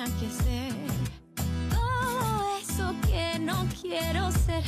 [0.00, 0.72] tenía que ser.
[1.70, 4.64] Todo eso que no quiero ser.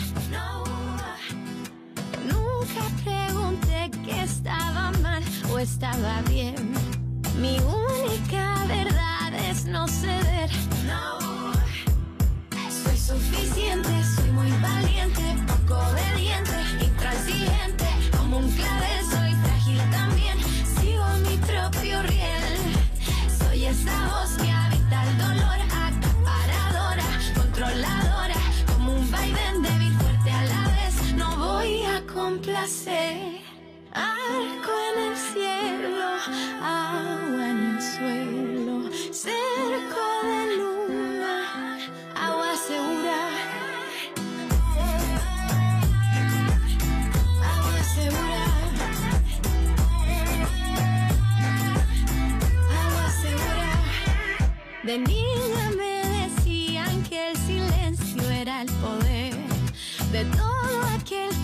[2.26, 6.54] Nunca pregunté que estaba mal o estaba bien.
[7.40, 10.50] Mi única verdad es no ceder.
[12.84, 17.86] Soy suficiente, soy muy valiente, poco obediente, intransigente.
[18.16, 20.38] Como un clavel soy frágil también,
[20.78, 22.58] sigo mi propio riel.
[23.38, 24.51] Soy esa voz que
[32.42, 33.40] a complacer.
[33.94, 36.08] Arco en el cielo,
[36.62, 41.78] agua en el suelo, cerco de luna,
[42.16, 43.18] agua segura.
[47.52, 48.44] Agua segura.
[52.82, 53.72] Agua segura.
[54.84, 59.52] De niña me decían que el silencio era el poder
[60.12, 61.41] de todo aquel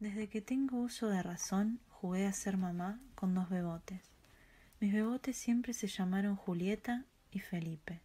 [0.00, 4.00] Desde que tengo uso de razón, jugué a ser mamá con dos bebotes.
[4.80, 8.00] Mis bebotes siempre se llamaron Julieta y Felipe.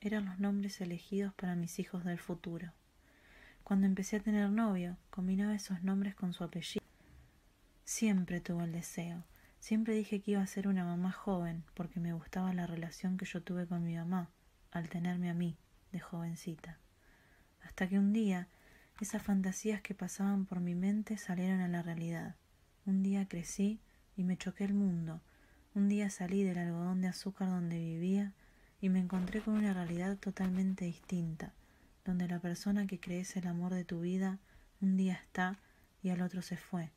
[0.00, 2.72] Eran los nombres elegidos para mis hijos del futuro.
[3.64, 6.86] Cuando empecé a tener novio, combinaba esos nombres con su apellido.
[7.84, 9.24] Siempre tuve el deseo.
[9.58, 13.26] Siempre dije que iba a ser una mamá joven porque me gustaba la relación que
[13.26, 14.30] yo tuve con mi mamá
[14.70, 15.56] al tenerme a mí
[15.90, 16.78] de jovencita.
[17.64, 18.46] Hasta que un día
[19.00, 22.36] esas fantasías que pasaban por mi mente salieron a la realidad.
[22.86, 23.80] Un día crecí
[24.16, 25.20] y me choqué el mundo.
[25.74, 28.32] Un día salí del algodón de azúcar donde vivía
[28.80, 31.52] y me encontré con una realidad totalmente distinta,
[32.04, 34.38] donde la persona que crees el amor de tu vida
[34.80, 35.58] un día está
[36.02, 36.90] y al otro se fue,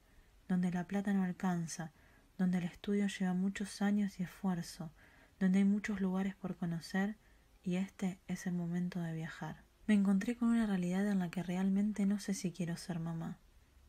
[0.48, 1.92] donde la plata no alcanza,
[2.38, 4.92] donde el estudio lleva muchos años y esfuerzo,
[5.40, 7.16] donde hay muchos lugares por conocer
[7.64, 9.64] y este es el momento de viajar.
[9.88, 13.38] Me encontré con una realidad en la que realmente no sé si quiero ser mamá.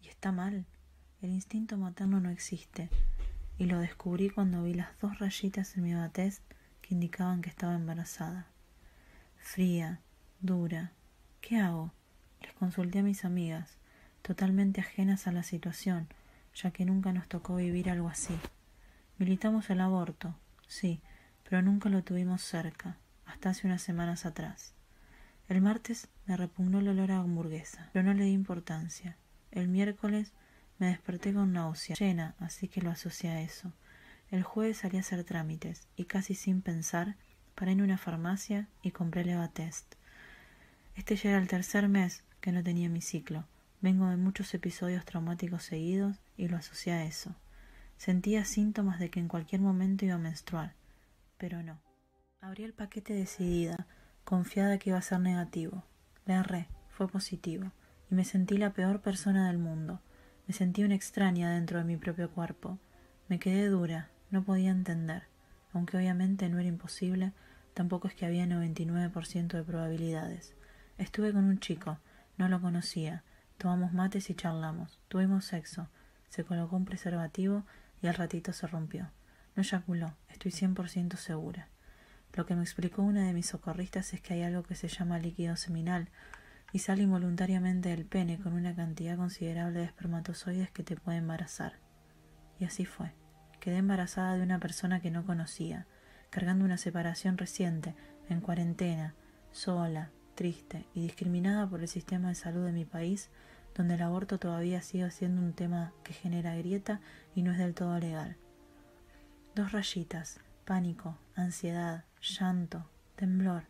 [0.03, 0.67] Y está mal.
[1.21, 2.89] El instinto materno no existe.
[3.59, 6.43] Y lo descubrí cuando vi las dos rayitas en mi batest
[6.83, 8.47] que indicaban que estaba embarazada.
[9.39, 10.01] Fría,
[10.41, 10.93] dura.
[11.41, 11.93] ¿Qué hago?
[12.43, 13.79] Les consulté a mis amigas,
[14.21, 16.09] totalmente ajenas a la situación,
[16.55, 18.39] ya que nunca nos tocó vivir algo así.
[19.19, 20.35] Militamos el aborto,
[20.67, 21.01] sí,
[21.49, 24.75] pero nunca lo tuvimos cerca, hasta hace unas semanas atrás.
[25.49, 29.17] El martes me repugnó el olor a hamburguesa, pero no le di importancia.
[29.51, 30.33] El miércoles
[30.79, 33.73] me desperté con náusea llena, así que lo asocié a eso.
[34.33, 37.17] El jueves salí a hacer trámites y casi sin pensar
[37.55, 39.97] paré en una farmacia y compré Levatest.
[40.95, 43.45] Este ya era el tercer mes que no tenía mi ciclo.
[43.83, 47.37] Vengo de muchos episodios traumáticos seguidos y lo asocié a eso.
[47.99, 50.73] Sentía síntomas de que en cualquier momento iba a menstruar,
[51.37, 51.79] pero no.
[52.41, 53.87] Abrí el paquete decidida,
[54.25, 55.85] confiada que iba a ser negativo.
[56.25, 57.71] Le erré, fue positivo,
[58.11, 60.01] y me sentí la peor persona del mundo.
[60.47, 62.79] Me sentí una extraña dentro de mi propio cuerpo.
[63.29, 65.25] Me quedé dura, no podía entender.
[65.73, 67.33] Aunque obviamente no era imposible,
[67.75, 70.55] tampoco es que había 99% de probabilidades.
[70.99, 71.99] Estuve con un chico,
[72.37, 73.23] no lo conocía,
[73.59, 75.89] tomamos mates y charlamos, tuvimos sexo,
[76.29, 77.65] se colocó un preservativo
[78.03, 79.11] y al ratito se rompió.
[79.55, 81.69] No eyaculó, estoy 100% segura.
[82.33, 85.19] Lo que me explicó una de mis socorristas es que hay algo que se llama
[85.19, 86.09] líquido seminal
[86.73, 91.75] y sale involuntariamente del pene con una cantidad considerable de espermatozoides que te puede embarazar.
[92.59, 93.22] Y así fue.
[93.63, 95.87] Quedé embarazada de una persona que no conocía,
[96.31, 97.95] cargando una separación reciente,
[98.29, 99.15] en cuarentena,
[99.53, 103.31] sola, triste y discriminada por el sistema de salud de mi país,
[103.77, 107.01] donde el aborto todavía sigue siendo un tema que genera grieta
[107.37, 108.37] y no es del todo legal.
[109.55, 113.69] Dos rayitas, pánico, ansiedad, llanto, temblor.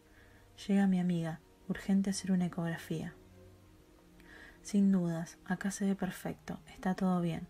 [0.67, 3.13] Llega mi amiga, urgente hacer una ecografía.
[4.63, 7.47] Sin dudas, acá se ve perfecto, está todo bien.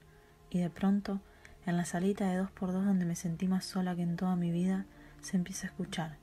[0.51, 1.21] Y de pronto,
[1.67, 4.37] en la salita de dos por dos donde me sentí más sola que en toda
[4.37, 4.87] mi vida,
[5.21, 6.17] se empieza a escuchar.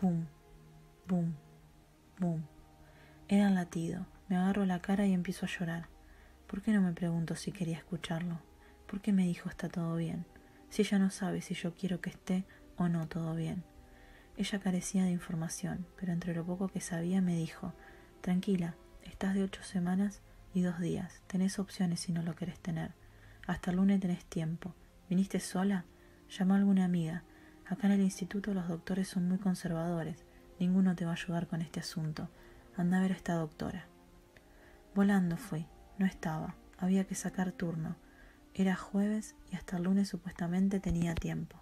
[0.00, 0.26] Boom,
[1.06, 1.34] boom,
[2.18, 2.42] boom.
[3.28, 4.06] Era el latido.
[4.28, 5.88] Me agarro la cara y empiezo a llorar.
[6.46, 8.40] ¿Por qué no me pregunto si quería escucharlo?
[8.86, 10.26] ¿Por qué me dijo está todo bien?
[10.68, 12.44] Si ella no sabe si yo quiero que esté
[12.76, 13.62] o no todo bien.
[14.36, 17.74] Ella carecía de información, pero entre lo poco que sabía me dijo,
[18.20, 18.74] tranquila,
[19.04, 20.22] estás de ocho semanas
[20.54, 22.92] y dos días, tenés opciones si no lo querés tener.
[23.50, 24.76] Hasta el lunes tenés tiempo.
[25.08, 25.84] ¿Viniste sola?
[26.28, 27.24] Llama a alguna amiga.
[27.66, 30.24] Acá en el instituto los doctores son muy conservadores.
[30.60, 32.28] Ninguno te va a ayudar con este asunto.
[32.76, 33.86] Anda a ver a esta doctora.
[34.94, 35.66] Volando fui.
[35.98, 36.54] No estaba.
[36.78, 37.96] Había que sacar turno.
[38.54, 41.58] Era jueves y hasta el lunes supuestamente tenía tiempo.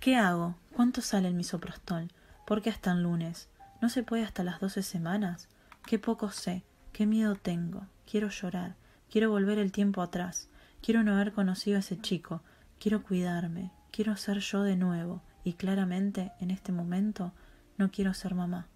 [0.00, 0.56] ¿Qué hago?
[0.74, 2.08] ¿Cuánto sale el misoprostol?
[2.46, 3.48] ¿Por qué hasta el lunes?
[3.80, 5.48] ¿No se puede hasta las doce semanas?
[5.86, 6.62] Qué poco sé,
[6.92, 7.86] qué miedo tengo.
[8.04, 8.76] Quiero llorar,
[9.10, 10.50] quiero volver el tiempo atrás,
[10.82, 12.42] quiero no haber conocido a ese chico,
[12.78, 17.32] quiero cuidarme, quiero ser yo de nuevo, y claramente, en este momento,
[17.78, 18.66] no quiero ser mamá.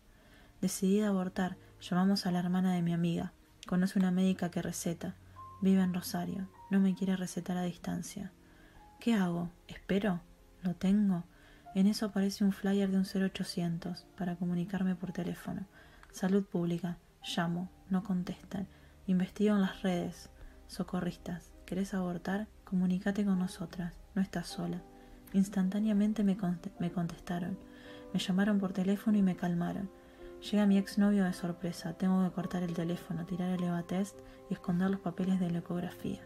[0.61, 3.33] Decidida a abortar, llamamos a la hermana de mi amiga.
[3.67, 5.15] Conoce una médica que receta.
[5.61, 6.49] Vive en Rosario.
[6.71, 8.33] No me quiere recetar a distancia.
[9.01, 9.51] ¿Qué hago?
[9.69, 10.21] ¿Espero?
[10.63, 11.25] ¿Lo tengo?
[11.75, 15.67] En eso aparece un flyer de un 0800 para comunicarme por teléfono.
[16.11, 16.97] Salud pública.
[17.23, 17.69] Llamo.
[17.91, 18.67] No contestan.
[19.07, 20.31] Investigo en las redes.
[20.69, 21.56] Socorristas.
[21.67, 22.47] ¿Querés abortar?
[22.63, 23.93] Comunícate con nosotras.
[24.15, 24.81] No estás sola.
[25.33, 26.37] Instantáneamente me,
[26.79, 27.59] me contestaron.
[28.15, 29.91] Me llamaron por teléfono y me calmaron.
[30.49, 31.95] Llega mi exnovio de sorpresa.
[31.95, 34.17] Tengo que cortar el teléfono, tirar el EVA-test
[34.49, 36.21] y esconder los papeles de la ecografía.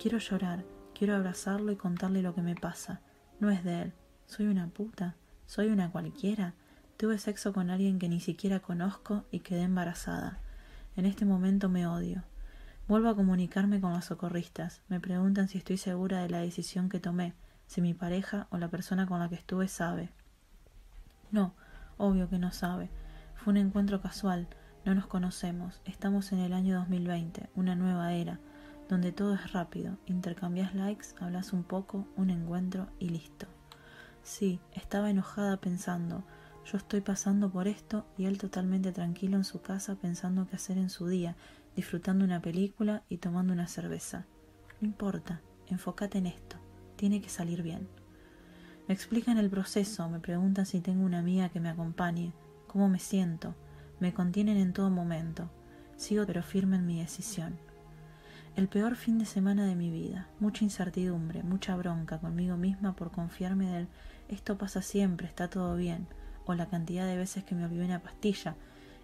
[0.00, 3.00] Quiero llorar, quiero abrazarlo y contarle lo que me pasa.
[3.38, 3.92] No es de él.
[4.26, 5.14] Soy una puta.
[5.46, 6.54] Soy una cualquiera.
[6.96, 10.40] Tuve sexo con alguien que ni siquiera conozco y quedé embarazada.
[10.96, 12.24] En este momento me odio.
[12.88, 14.80] Vuelvo a comunicarme con los socorristas.
[14.88, 17.34] Me preguntan si estoy segura de la decisión que tomé,
[17.66, 20.08] si mi pareja o la persona con la que estuve sabe.
[21.30, 21.52] No,
[21.98, 22.88] obvio que no sabe.
[23.34, 24.48] Fue un encuentro casual,
[24.86, 28.40] no nos conocemos, estamos en el año 2020, una nueva era,
[28.88, 33.48] donde todo es rápido, intercambias likes, hablas un poco, un encuentro y listo.
[34.22, 36.24] Sí, estaba enojada pensando,
[36.64, 40.78] yo estoy pasando por esto y él totalmente tranquilo en su casa pensando qué hacer
[40.78, 41.36] en su día,
[41.78, 44.26] disfrutando una película y tomando una cerveza.
[44.80, 46.56] No importa, enfócate en esto,
[46.96, 47.86] tiene que salir bien.
[48.88, 52.32] Me explican el proceso, me preguntan si tengo una amiga que me acompañe,
[52.66, 53.54] cómo me siento,
[54.00, 55.52] me contienen en todo momento,
[55.94, 57.56] sigo pero firme en mi decisión.
[58.56, 63.12] El peor fin de semana de mi vida, mucha incertidumbre, mucha bronca conmigo misma por
[63.12, 63.88] confiarme del
[64.28, 66.08] esto pasa siempre, está todo bien,
[66.44, 68.56] o la cantidad de veces que me olvidé una pastilla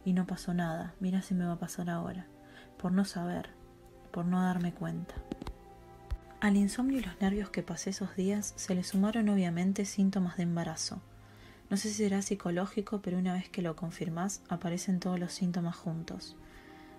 [0.04, 2.26] y no pasó nada, mira si me va a pasar ahora,
[2.84, 3.48] por no saber,
[4.10, 5.14] por no darme cuenta.
[6.42, 10.42] Al insomnio y los nervios que pasé esos días se le sumaron obviamente síntomas de
[10.42, 11.00] embarazo,
[11.70, 15.76] no sé si será psicológico, pero una vez que lo confirmás, aparecen todos los síntomas
[15.76, 16.36] juntos.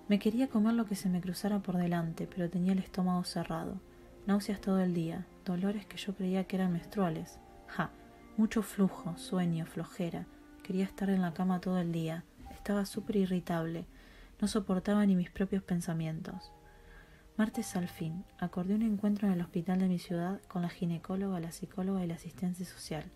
[0.08, 3.80] Me quería comer lo que se me cruzara por delante, pero tenía el estómago cerrado.
[4.26, 7.38] Náuseas todo el día, dolores que yo creía que eran menstruales.
[7.68, 7.92] Ja,
[8.38, 10.26] mucho flujo, sueño, flojera.
[10.64, 12.24] Quería estar en la cama todo el día.
[12.50, 13.86] Estaba súper irritable.
[14.42, 16.52] No soportaba ni mis propios pensamientos.
[17.38, 21.40] Martes al fin, acordé un encuentro en el hospital de mi ciudad con la ginecóloga,
[21.40, 23.12] la psicóloga y la asistente social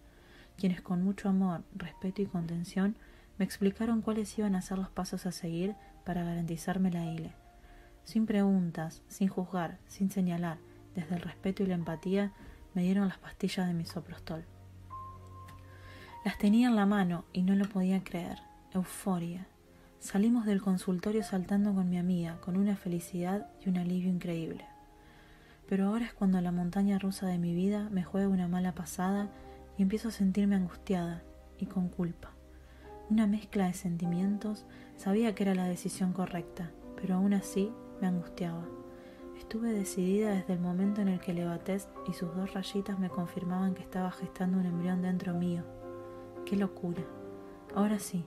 [0.60, 2.96] quienes con mucho amor, respeto y contención
[3.38, 5.76] me explicaron cuáles iban a ser los pasos a seguir
[6.06, 7.32] para garantizarme la ILE.
[8.04, 10.58] Sin preguntas, sin juzgar, sin señalar,
[10.96, 12.34] desde el respeto y la empatía,
[12.74, 14.44] me dieron las pastillas de misoprostol.
[16.26, 18.40] Las tenía en la mano y no lo podía creer.
[18.74, 19.48] Euforia.
[20.00, 24.66] Salimos del consultorio saltando con mi amiga, con una felicidad y un alivio increíble.
[25.68, 29.30] Pero ahora es cuando la montaña rusa de mi vida me juega una mala pasada
[29.78, 31.22] y empiezo a sentirme angustiada
[31.58, 32.32] y con culpa.
[33.10, 34.66] Una mezcla de sentimientos,
[34.96, 38.66] sabía que era la decisión correcta, pero aún así me angustiaba.
[39.38, 43.74] Estuve decidida desde el momento en el que Levatest y sus dos rayitas me confirmaban
[43.74, 45.64] que estaba gestando un embrión dentro mío.
[46.46, 47.04] ¡Qué locura!
[47.76, 48.26] Ahora sí,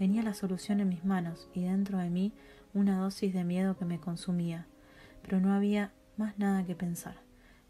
[0.00, 2.32] tenía la solución en mis manos y dentro de mí
[2.72, 4.66] una dosis de miedo que me consumía,
[5.20, 7.16] pero no había más nada que pensar.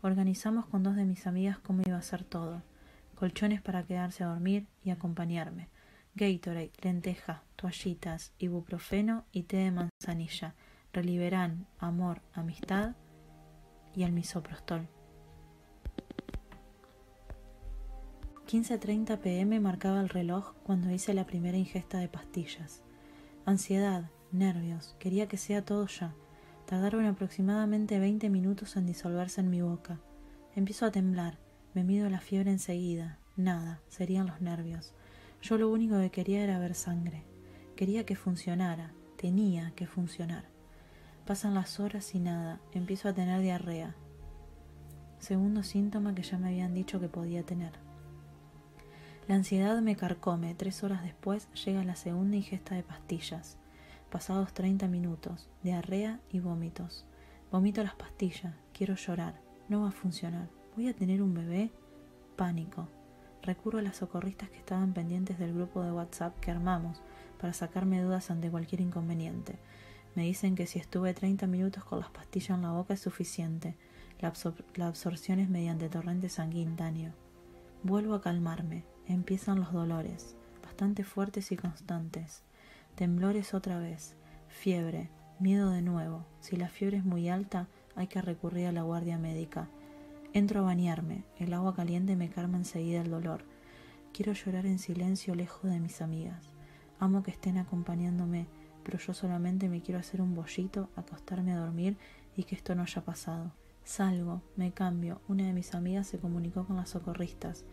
[0.01, 2.63] Organizamos con dos de mis amigas cómo iba a ser todo
[3.17, 5.71] colchones para quedarse a dormir y acompañarme,
[6.15, 10.55] Gatorade, lenteja, toallitas, ibuprofeno y té de manzanilla,
[10.93, 12.95] Reliberán, amor, amistad
[13.93, 14.89] y el misoprostol.
[18.51, 22.83] 15.30 pm marcaba el reloj cuando hice la primera ingesta de pastillas.
[23.45, 26.15] Ansiedad, nervios, quería que sea todo ya.
[26.67, 30.01] Tardaron aproximadamente 20 minutos en disolverse en mi boca.
[30.57, 31.39] Empiezo a temblar
[31.75, 33.19] me mido la fiebre enseguida.
[33.37, 34.95] Nada, serían los nervios.
[35.41, 37.23] Yo lo único que quería era ver sangre.
[37.77, 38.93] Quería que funcionara.
[39.17, 40.47] Tenía que funcionar.
[41.25, 42.59] Pasan las horas y nada.
[42.73, 43.95] Empiezo a tener diarrea.
[45.21, 47.90] Segundo síntoma que ya me habían dicho que podía tener.
[49.31, 50.57] La ansiedad me carcome.
[50.57, 53.59] Tres horas después llega la segunda ingesta de pastillas.
[54.11, 57.07] Pasados 30 minutos, diarrea y vómitos.
[57.53, 58.53] Vomito las pastillas.
[58.73, 59.41] Quiero llorar.
[59.69, 60.49] No va a funcionar.
[60.75, 61.71] ¿Voy a tener un bebé?
[62.35, 62.89] Pánico.
[63.41, 67.01] Recurro a las socorristas que estaban pendientes del grupo de WhatsApp que armamos
[67.41, 69.61] para sacarme dudas ante cualquier inconveniente.
[70.17, 73.77] Me dicen que si estuve 30 minutos con las pastillas en la boca es suficiente.
[74.19, 74.33] La,
[74.75, 77.13] la absorción es mediante torrente sanguíneo.
[77.85, 78.83] Vuelvo a calmarme.
[79.11, 82.45] Empiezan los dolores, bastante fuertes y constantes.
[82.95, 84.15] Temblores otra vez.
[84.47, 85.11] Fiebre.
[85.41, 86.27] Miedo de nuevo.
[86.39, 89.69] Si la fiebre es muy alta, hay que recurrir a la guardia médica.
[90.33, 91.25] Entro a bañarme.
[91.41, 93.43] El agua caliente me calma enseguida el dolor.
[94.13, 96.53] Quiero llorar en silencio lejos de mis amigas.
[97.01, 98.47] Amo que estén acompañándome,
[98.85, 101.97] pero yo solamente me quiero hacer un bollito, acostarme a dormir
[102.37, 103.51] y que esto no haya pasado.
[103.83, 105.21] Salgo, me cambio.
[105.27, 107.65] Una de mis amigas se comunicó con las socorristas.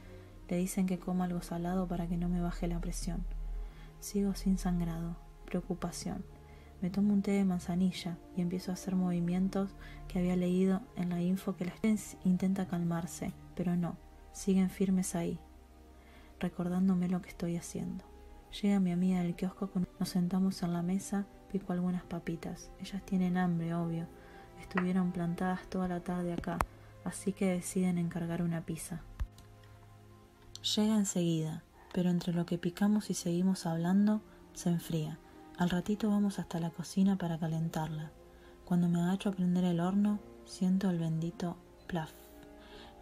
[0.50, 3.26] Le dicen que coma algo salado para que no me baje la presión.
[4.00, 5.18] Sigo sin sangrado.
[5.46, 6.24] Preocupación.
[6.82, 9.72] Me tomo un té de manzanilla y empiezo a hacer movimientos
[10.08, 13.98] que había leído en la info que la gente intenta calmarse, pero no,
[14.32, 15.40] siguen firmes ahí,
[16.40, 18.06] recordándome lo que estoy haciendo.
[18.62, 22.70] Llega mi amiga del kiosco, nos sentamos en la mesa, pico algunas papitas.
[22.80, 24.08] Ellas tienen hambre, obvio.
[24.62, 26.60] Estuvieron plantadas toda la tarde acá,
[27.04, 29.02] así que deciden encargar una pizza.
[30.76, 34.22] Llega enseguida, pero entre lo que picamos y seguimos hablando,
[34.54, 35.18] se enfría.
[35.58, 38.12] Al ratito vamos hasta la cocina para calentarla.
[38.66, 41.56] Cuando me agacho a prender el horno, siento el bendito
[41.88, 42.12] plaf.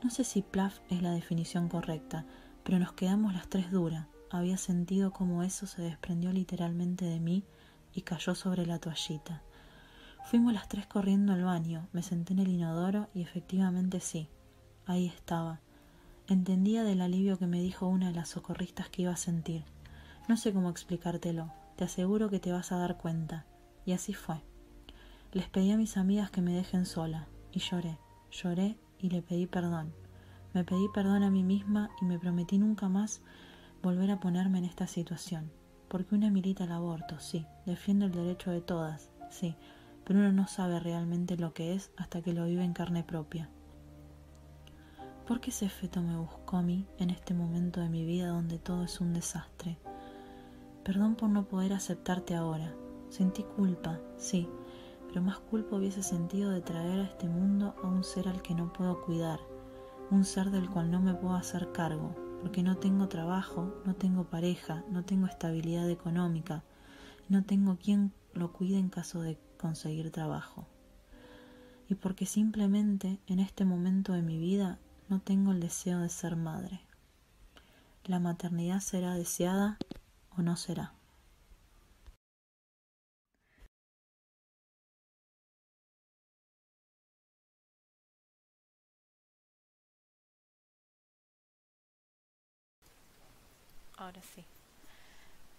[0.03, 2.25] No sé si plaf es la definición correcta,
[2.63, 4.05] pero nos quedamos las tres duras.
[4.29, 7.45] Había sentido como eso se desprendió literalmente de mí
[7.93, 9.41] y cayó sobre la toallita.
[10.25, 14.29] Fuimos las tres corriendo al baño, me senté en el inodoro y efectivamente sí,
[14.86, 15.62] ahí estaba.
[16.27, 19.63] Entendía del alivio que me dijo una de las socorristas que iba a sentir.
[20.27, 23.46] No sé cómo explicártelo, te aseguro que te vas a dar cuenta.
[23.86, 24.41] Y así fue.
[25.34, 28.00] Les pedí a mis amigas que me dejen sola, y lloré,
[28.32, 29.94] lloré y le pedí perdón.
[30.55, 33.22] Me pedí perdón a mí misma y me prometí nunca más
[33.84, 35.51] volver a ponerme en esta situación.
[35.89, 39.55] Porque una milita el aborto, sí, defiende el derecho de todas, sí,
[40.03, 43.48] pero uno no sabe realmente lo que es hasta que lo vive en carne propia.
[45.27, 48.60] ¿Por qué ese feto me buscó a mí en este momento de mi vida donde
[48.60, 49.79] todo es un desastre?
[50.84, 52.75] Perdón por no poder aceptarte ahora.
[53.10, 54.48] Sentí culpa, sí,
[55.08, 58.53] pero más culpa hubiese sentido de traer a este mundo a un ser al que
[58.53, 59.39] no puedo cuidar,
[60.12, 64.25] un ser del cual no me puedo hacer cargo, porque no tengo trabajo, no tengo
[64.25, 66.63] pareja, no tengo estabilidad económica,
[67.29, 70.67] no tengo quien lo cuide en caso de conseguir trabajo.
[71.89, 74.77] Y porque simplemente en este momento de mi vida
[75.09, 76.81] no tengo el deseo de ser madre.
[78.05, 79.77] La maternidad será deseada
[80.38, 80.93] o no será.
[93.97, 94.43] Ahora sí.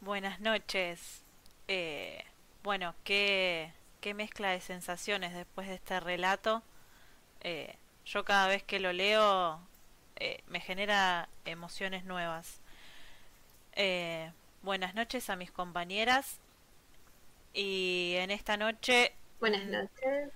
[0.00, 1.22] Buenas noches.
[1.68, 2.22] Eh,
[2.62, 6.62] bueno, ¿qué, qué mezcla de sensaciones después de este relato.
[7.40, 7.76] Eh,
[8.06, 9.60] yo cada vez que lo leo
[10.16, 12.60] eh, me genera emociones nuevas.
[13.74, 14.30] Eh,
[14.66, 16.40] Buenas noches a mis compañeras.
[17.54, 19.12] Y en esta noche...
[19.38, 20.32] Buenas noches.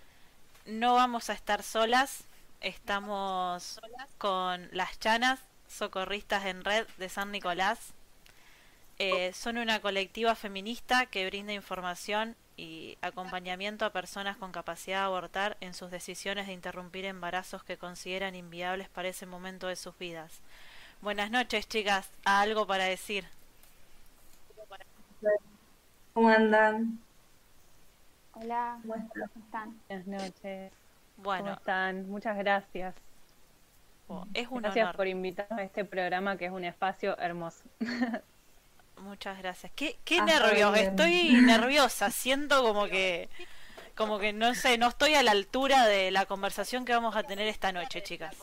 [0.67, 2.23] No vamos a estar solas.
[2.61, 3.81] Estamos
[4.19, 7.93] con las Chanas, socorristas en red de San Nicolás.
[9.01, 15.05] Eh, son una colectiva feminista que brinda información y acompañamiento a personas con capacidad de
[15.05, 19.97] abortar en sus decisiones de interrumpir embarazos que consideran inviables para ese momento de sus
[19.97, 20.43] vidas.
[21.01, 22.11] Buenas noches, chicas.
[22.27, 23.25] ¿Algo para decir?
[26.13, 26.99] ¿Cómo andan?
[28.35, 29.81] Hola, ¿cómo están?
[29.89, 30.73] Buenas noches.
[31.17, 32.11] Bueno, ¿Cómo están?
[32.11, 32.95] Muchas gracias.
[34.09, 37.65] Oh, es un gracias por invitarme a este programa que es un espacio hermoso.
[39.01, 39.73] Muchas gracias.
[39.75, 43.29] Qué, qué nervios, estoy nerviosa, siento como que
[43.95, 47.23] como que no sé, no estoy a la altura de la conversación que vamos a
[47.23, 48.35] tener esta noche, chicas.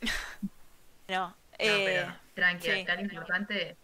[1.08, 3.76] no, eh, tranqui, acá lo importante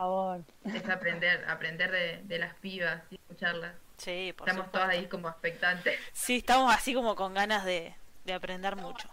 [0.64, 3.75] es aprender, aprender de, las pibas y escucharlas.
[3.97, 5.99] Sí, Estamos todas ahí como expectantes.
[6.12, 9.09] Sí, estamos así como con ganas de, de aprender mucho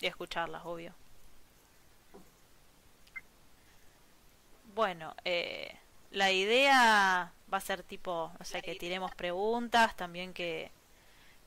[0.00, 0.94] y escucharlas, obvio.
[4.78, 5.74] Bueno, eh,
[6.12, 10.70] la idea va a ser tipo, o sea, que tiremos preguntas, también que,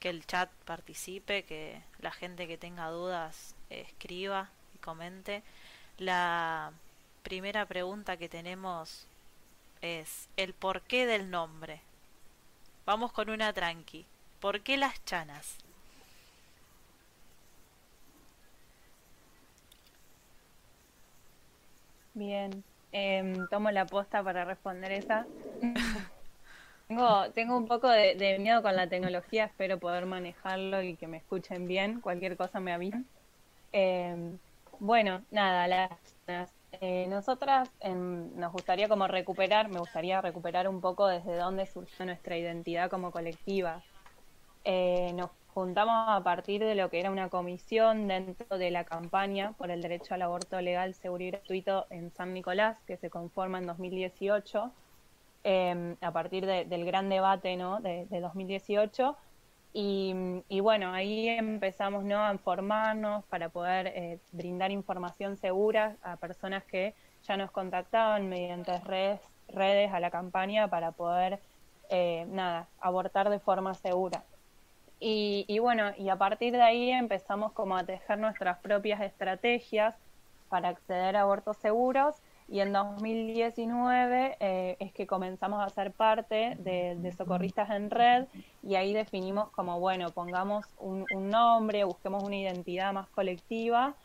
[0.02, 5.44] que el chat participe, que la gente que tenga dudas escriba y comente.
[5.98, 6.74] La
[7.24, 9.08] primera pregunta que tenemos
[9.82, 11.80] es el porqué del nombre.
[12.86, 14.06] Vamos con una tranqui.
[14.42, 15.56] ¿Por qué las chanas?
[22.14, 25.28] Bien, em, tomo la posta para responder esa.
[26.88, 31.18] tengo, tengo un poco de, miedo con la tecnología, espero poder manejarlo y que me
[31.18, 32.02] escuchen bien.
[32.02, 33.06] Cualquier cosa me avisan.
[33.72, 34.38] Em,
[34.80, 41.08] bueno, nada, las, eh, nosotras em, nos gustaría como recuperar, me gustaría recuperar un poco
[41.08, 43.82] desde dónde surgió nuestra identidad como colectiva.
[44.64, 49.54] Eh, nos juntamos a partir de lo que era una comisión dentro de la campaña
[49.58, 53.58] por el derecho al aborto legal, seguro y gratuito en San Nicolás, que se conforma
[53.58, 54.72] en 2018,
[55.44, 57.82] em, a partir del gran debate ¿no?
[57.82, 59.18] de, 2018.
[59.74, 62.24] Y, bueno, ahí empezamos ¿no?
[62.24, 66.94] a informarnos para poder eh, brindar información segura a personas que
[67.24, 71.40] ya nos contactaban mediante redes, redes a la campaña para poder,
[71.90, 74.24] eh, nada, abortar de forma segura.
[75.04, 79.96] Y, bueno, y a partir de ahí empezamos como a tejer nuestras propias estrategias
[80.48, 82.18] para acceder a abortos seguros.
[82.48, 88.28] Y en 2019 eh, es que comenzamos a ser parte de, Socorristas en Red.
[88.62, 93.96] Y ahí definimos como, bueno, pongamos un, nombre, busquemos una identidad más colectiva.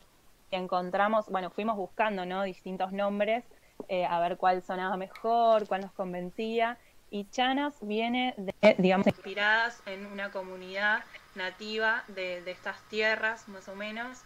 [0.50, 2.42] Y encontramos, bueno, fuimos buscando, ¿no?
[2.42, 3.44] Distintos nombres
[3.88, 6.78] eh, a ver cuál sonaba mejor, cuál nos convencía
[7.10, 13.76] y Chanas viene de, digamos, inspiradas en una comunidad nativa de, estas tierras, más o
[13.76, 14.22] menos,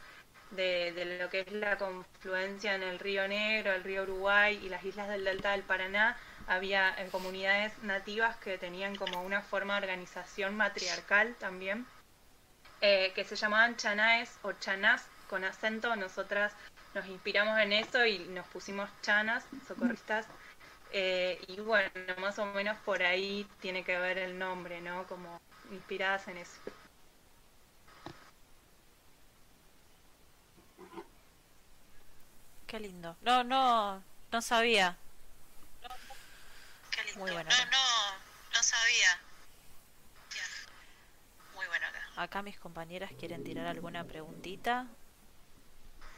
[0.53, 4.85] de, lo que es la confluencia en el río Negro, el río Uruguay y las
[4.85, 9.87] islas del delta del Paraná, había en comunidades nativas que tenían como una forma de
[9.87, 11.87] organización matriarcal también,
[12.81, 15.95] eh, que se llamaban chanaes o chanás con acento.
[15.97, 16.53] Nosotras
[16.95, 20.27] nos inspiramos en eso y nos pusimos chanas, socorristas
[20.93, 25.07] eh, y bueno, más o menos por ahí tiene que ver el nombre, ¿no?
[25.07, 26.61] Como inspiradas en eso.
[32.67, 33.17] Qué lindo.
[33.23, 34.97] No, no, no sabía.
[36.91, 37.21] Qué lindo.
[37.21, 37.51] Muy bueno.
[37.51, 38.19] No, no,
[38.55, 39.21] no sabía.
[41.55, 42.09] Muy bueno acá.
[42.17, 44.87] Acá mis compañeras quieren tirar alguna preguntita.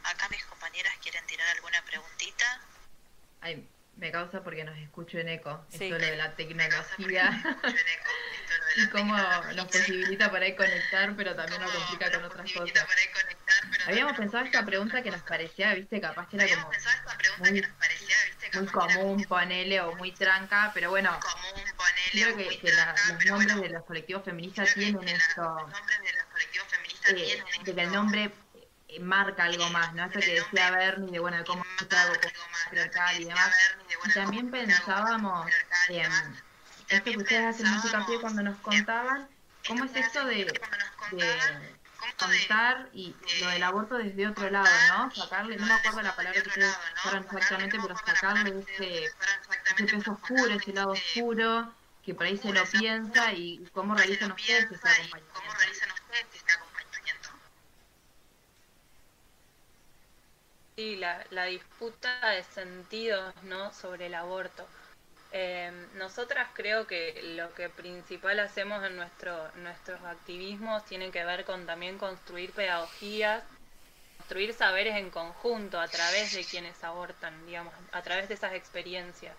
[0.05, 2.61] Acá mis compañeras quieren tirar alguna preguntita.
[3.41, 5.65] Ay, me causa porque nos escucho en eco.
[5.71, 7.43] Esto lo de la tecnología.
[8.77, 9.17] y cómo
[9.55, 12.87] nos posibilita por ahí conectar, pero también nos complica con otras cosas.
[13.87, 16.71] Habíamos pensado esta pregunta que nos parecía, viste, capaz que era como
[17.39, 17.67] muy,
[18.55, 21.19] muy común, ponele, o muy tranca, pero bueno,
[22.13, 25.57] creo que, que los nombres de los colectivos feministas tienen esto,
[27.09, 28.31] eh, de que el nombre
[28.89, 30.05] eh, marca algo más, ¿no?
[30.07, 32.15] Esto que decía Bernie, de bueno, de cómo está algo
[33.19, 33.53] y demás.
[34.05, 35.51] Y también pensábamos
[35.89, 36.11] en
[36.89, 39.29] esto que ustedes hacen música pie cuando nos contaban,
[39.67, 40.61] ¿cómo es esto de,
[42.19, 45.11] contar y lo del aborto desde otro lado, ¿no?
[45.15, 50.13] Sacarle, no me acuerdo la palabra que ustedes usaron exactamente, pero sacarle ese, ese peso
[50.13, 51.73] oscuro, ese lado oscuro,
[52.05, 55.33] que por ahí se lo piensa y cómo realizan ustedes ese acompañamiento.
[60.83, 63.73] Sí, la, disputa de sentidos ¿no?
[63.73, 64.67] sobre el aborto.
[65.31, 71.45] Eh, nosotras creo que lo que principal hacemos en nuestro, nuestros activismos tiene que ver
[71.45, 73.45] con también construir pedagogías,
[74.19, 79.37] construir saberes en conjunto a través de quienes abortan, digamos, a través de esas experiencias.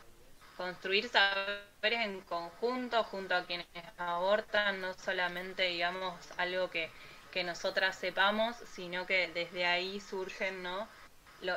[0.55, 6.89] Construir saberes en conjunto junto a quienes abortan, no solamente, digamos, algo que,
[7.33, 10.87] que nosotras sepamos, sino que desde ahí surgen, ¿no?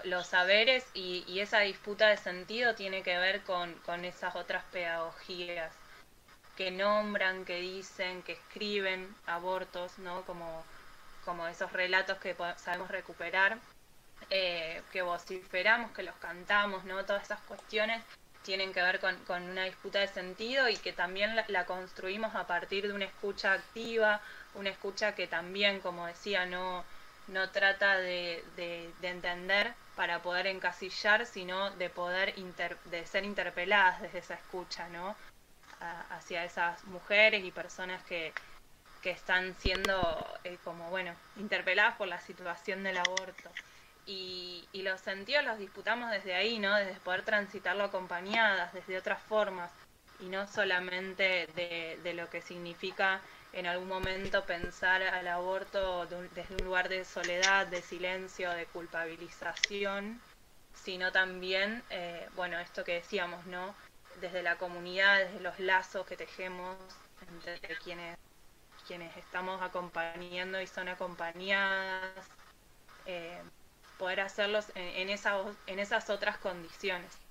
[0.04, 5.72] Los saberes y, esa disputa de sentido tiene que ver con, esas otras pedagogías
[6.56, 10.22] que nombran, que dicen, que escriben abortos, ¿no?
[10.22, 10.64] Como,
[11.24, 13.58] como esos relatos que sabemos recuperar,
[14.30, 17.04] eh, que vociferamos, que los cantamos, ¿no?
[17.04, 18.02] Todas esas cuestiones
[18.46, 22.86] tienen que ver con, una disputa de sentido y que también la, construimos a partir
[22.86, 24.20] de una escucha activa,
[24.54, 26.84] una escucha que también, como decía, no,
[27.28, 34.18] no trata de, de, entender para poder encasillar, sino de poder de ser interpeladas desde
[34.18, 35.16] esa escucha, ¿no?
[36.10, 38.32] hacia esas mujeres y personas que,
[39.02, 43.50] que están siendo eh, como, bueno, interpeladas por la situación del aborto.
[44.06, 46.74] Y, y los sentidos los disputamos desde ahí, ¿no?
[46.76, 49.70] Desde poder transitarlo acompañadas, desde otras formas,
[50.20, 53.20] y no solamente de, de lo que significa
[53.56, 60.20] en algún momento pensar al aborto desde un lugar de soledad, de silencio, de culpabilización,
[60.74, 63.74] sino también, eh, bueno, esto que decíamos, ¿no?
[64.20, 66.76] Desde la comunidad, desde los lazos que tejemos
[67.22, 68.18] entre quienes,
[68.86, 72.28] quienes estamos acompañando y son acompañadas,
[73.06, 73.42] eh,
[73.98, 77.25] poder hacerlos en, esa, en esas otras condiciones.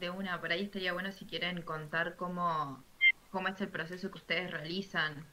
[0.00, 2.84] De una, por ahí estaría bueno si quieren contar cómo,
[3.30, 5.26] cómo es el proceso que ustedes realizan,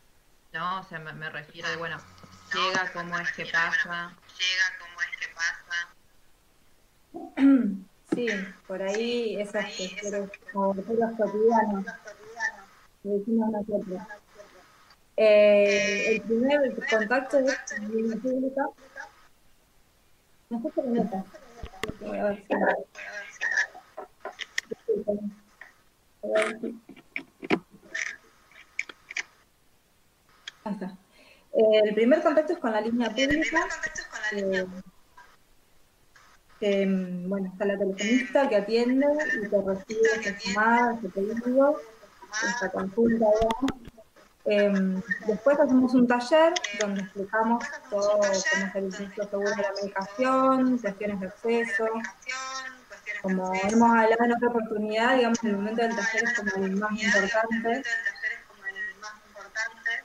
[0.54, 0.80] ¿no?
[0.80, 1.98] O sea, me, refiero de, bueno,
[2.54, 4.16] llega, cómo es que pasa.
[4.40, 5.78] llega, cómo es que pasa.
[8.14, 8.28] Sí,
[8.68, 9.66] por ahí esas
[10.04, 10.30] los
[11.18, 11.86] cotidianos,
[13.02, 14.02] que decimos nosotros.
[15.18, 17.58] Eh, el primer contacto es
[18.22, 18.68] pública.
[20.50, 21.24] No sé qué nota.
[22.02, 22.54] Voy a ver si...
[30.64, 30.98] Ahí está.
[31.54, 33.68] Eh, el primer contacto es con la línea pública.
[34.32, 34.66] Eh,
[36.60, 36.86] que,
[37.28, 41.82] bueno, está la telefonista que atiende y que recibe esta llamada, ese pedido,
[42.48, 43.26] esta consulta.
[44.46, 49.74] Eh, después hacemos un taller donde explicamos todo cómo es el registro seguro de la
[49.82, 51.86] medicación, cuestiones de acceso.
[53.24, 56.92] Como hemos hablado en otra oportunidad, digamos, el momento del taller es como el más
[57.02, 57.84] importante.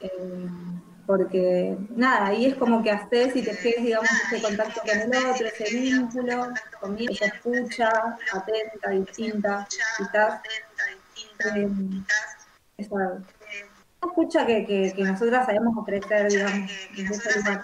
[0.00, 0.48] Eh,
[1.04, 5.26] porque nada, ahí es como que haces y te quedes, digamos, ese contacto con el
[5.26, 6.48] otro, ese vínculo,
[6.80, 7.90] conmigo, escucha
[8.32, 10.40] atenta, distinta, quizás.
[11.56, 11.68] Eh,
[12.76, 13.18] esa
[14.00, 17.62] escucha que, que, que, nosotras sabemos ofrecer, digamos, en ese lugar.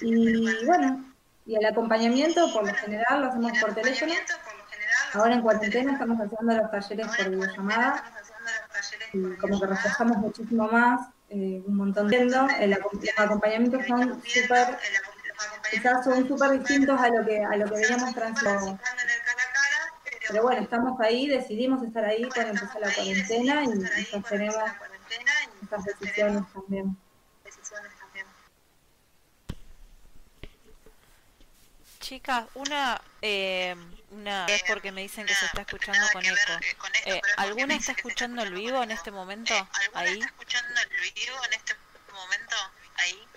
[0.00, 1.11] Y bueno,
[1.44, 4.12] y el acompañamiento por lo general lo hacemos por teléfono.
[5.14, 8.04] Ahora en cuarentena estamos haciendo los talleres por videollamada.
[9.12, 12.28] Y como que reforzamos muchísimo más eh, un montón de
[12.60, 12.72] el,
[13.16, 14.76] acompañamiento son súper
[15.70, 18.78] quizás son súper distintos a lo que a lo que veníamos transitando
[20.28, 24.56] pero bueno estamos ahí decidimos estar ahí cuando empezó la cuarentena y ya tenemos
[25.62, 26.96] estas decisiones también
[32.12, 33.74] chicas una eh,
[34.10, 36.36] una vez porque me dicen que se está escuchando con eco.
[37.06, 39.54] Eh, ¿Alguna está escuchando el vivo en este momento?
[39.94, 40.12] ahí.
[40.12, 41.74] está escuchando el vivo en este
[42.12, 42.56] momento?
[42.96, 43.28] Ahí.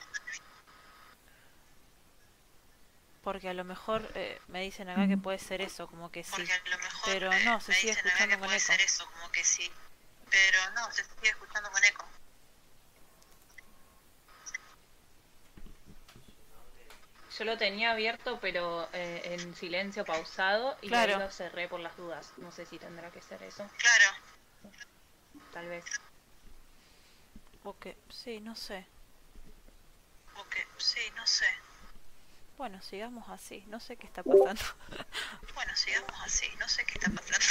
[3.23, 6.45] Porque a lo mejor eh, me dicen acá que puede ser eso, como que sí.
[7.05, 8.73] Pero no, se sigue escuchando con eco.
[8.73, 9.71] Eso, como que sí.
[10.29, 12.05] Pero no, se sigue escuchando con eco.
[17.37, 21.95] Yo lo tenía abierto, pero eh, en silencio pausado y luego lo cerré por las
[21.97, 22.31] dudas.
[22.37, 23.69] No sé si tendrá que ser eso.
[23.77, 24.05] Claro.
[25.51, 25.83] Tal vez.
[27.63, 28.85] Ok, sí, no sé.
[30.37, 31.47] Ok, sí, no sé.
[32.57, 33.65] Bueno, sigamos así.
[33.67, 34.61] No sé qué está pasando.
[35.55, 36.47] bueno, sigamos así.
[36.57, 37.45] No sé qué está pasando.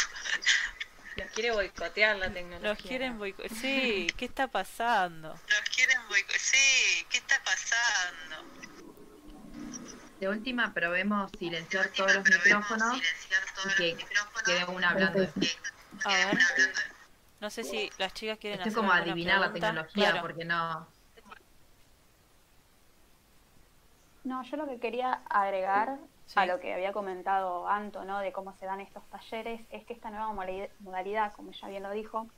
[1.17, 2.71] Los quiere boicotear la tecnología.
[2.71, 3.61] Los quieren boicotear.
[3.61, 5.29] Sí, ¿qué está pasando?
[5.49, 6.41] Los quieren boicotear.
[6.41, 8.45] Sí, ¿qué está pasando?
[10.25, 12.97] De última probemos silenciar todos los micrófonos
[13.79, 14.07] y que
[14.47, 15.19] quede una hablando.
[16.03, 16.39] A ver.
[17.41, 20.89] No sé si las chicas quieren Esto es como adivinar la tecnología, porque no...
[24.25, 25.99] No, yo lo que quería agregar
[26.37, 28.21] a lo que había comentado Anto, ¿no?
[28.21, 30.33] De cómo se dan estos talleres, es que esta nueva
[30.79, 32.29] modalidad, como ya bien lo dijo,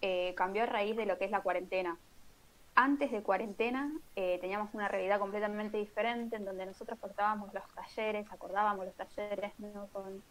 [0.00, 1.96] eh, cambió a raíz de lo que es la cuarentena
[2.76, 8.30] antes de cuarentena eh, teníamos una realidad completamente diferente en donde nosotros portábamos los talleres,
[8.30, 9.52] acordábamos los talleres
[9.92, 10.22] con,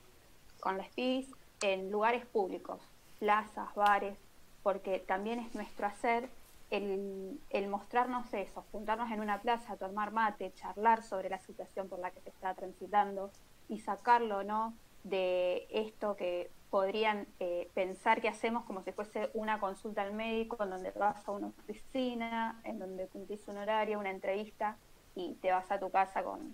[0.60, 1.28] con las PIS
[1.62, 2.80] en lugares públicos,
[3.20, 4.18] plazas, bares,
[4.62, 6.30] porque también es nuestro hacer
[6.70, 12.00] el, el, mostrarnos eso, juntarnos en una plaza, tomar mate, charlar sobre la situación por
[12.00, 13.32] la que se está transitando
[13.70, 14.74] y sacarlo ¿no?
[15.04, 20.62] de esto que podrían eh, pensar que hacemos como si fuese una consulta al médico,
[20.62, 24.76] en donde vas a una oficina, en donde cumplís un horario, una entrevista
[25.16, 26.54] y te vas a tu casa con,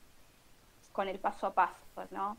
[0.91, 2.37] con el paso a paso, ¿no?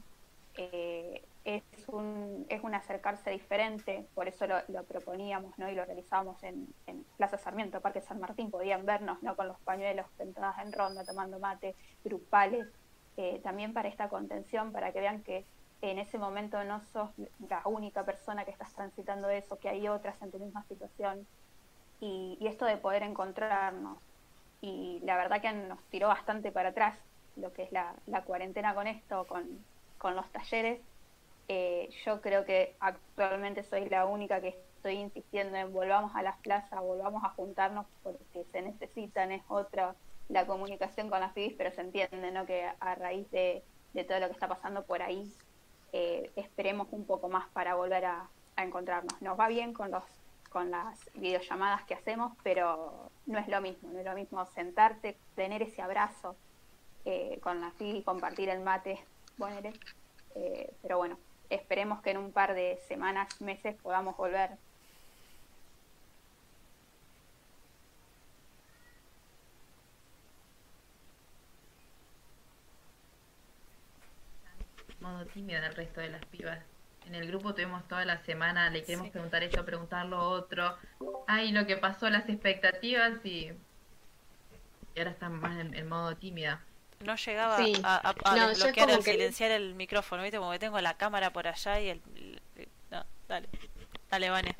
[0.55, 5.69] Eh, es, un, es un acercarse diferente, por eso lo, proponíamos ¿no?
[5.69, 6.73] y lo realizábamos en,
[7.17, 9.35] Plaza Sarmiento, Parque San Martín, podían vernos ¿no?
[9.35, 12.69] con los pañuelos sentadas en ronda, tomando mate, grupales,
[13.17, 15.45] eh, también para esta contención, para que vean que
[15.83, 17.11] en ese momento no sos
[17.49, 21.27] la única persona que estás transitando eso, que hay otras en tu misma situación.
[22.01, 23.99] Y, esto de poder encontrarnos.
[24.61, 26.97] Y la verdad que nos tiró bastante para atrás
[27.37, 30.81] lo que es la, cuarentena con esto, con, los talleres.
[31.49, 36.37] Eh, yo creo que actualmente soy la única que estoy insistiendo en volvamos a las
[36.39, 39.95] plazas, volvamos a juntarnos porque se necesitan, es otra
[40.29, 42.47] la comunicación con las pibis, pero se entiende ¿no?
[42.47, 45.33] que a raíz de, de todo lo que está pasando por ahí
[45.93, 49.21] eh, esperemos un poco más para volver a, encontrarnos.
[49.23, 50.05] Nos va bien con los
[50.51, 55.17] con las videollamadas que hacemos, pero no es lo mismo, no es lo mismo sentarte,
[55.35, 56.37] tener ese abrazo
[57.07, 59.03] eh, con la y compartir el mate,
[59.39, 59.57] bueno,
[60.35, 64.51] eh, pero bueno, esperemos que en un par de semanas, meses podamos volver.
[75.03, 76.61] Modo tímido del resto de las pibas.
[77.07, 80.77] En el grupo tuvimos toda la semana, le queremos preguntar esto, preguntar lo otro.
[81.27, 83.51] Ay, lo que pasó, las expectativas y,
[84.95, 86.63] y ahora están más en, modo tímida.
[87.01, 90.39] No llegaba a, a, desbloquear o silenciar el micrófono, ¿viste?
[90.39, 92.01] Como que tengo la cámara por allá y el...
[92.93, 93.49] No, dale,
[94.09, 94.57] dale, Vane.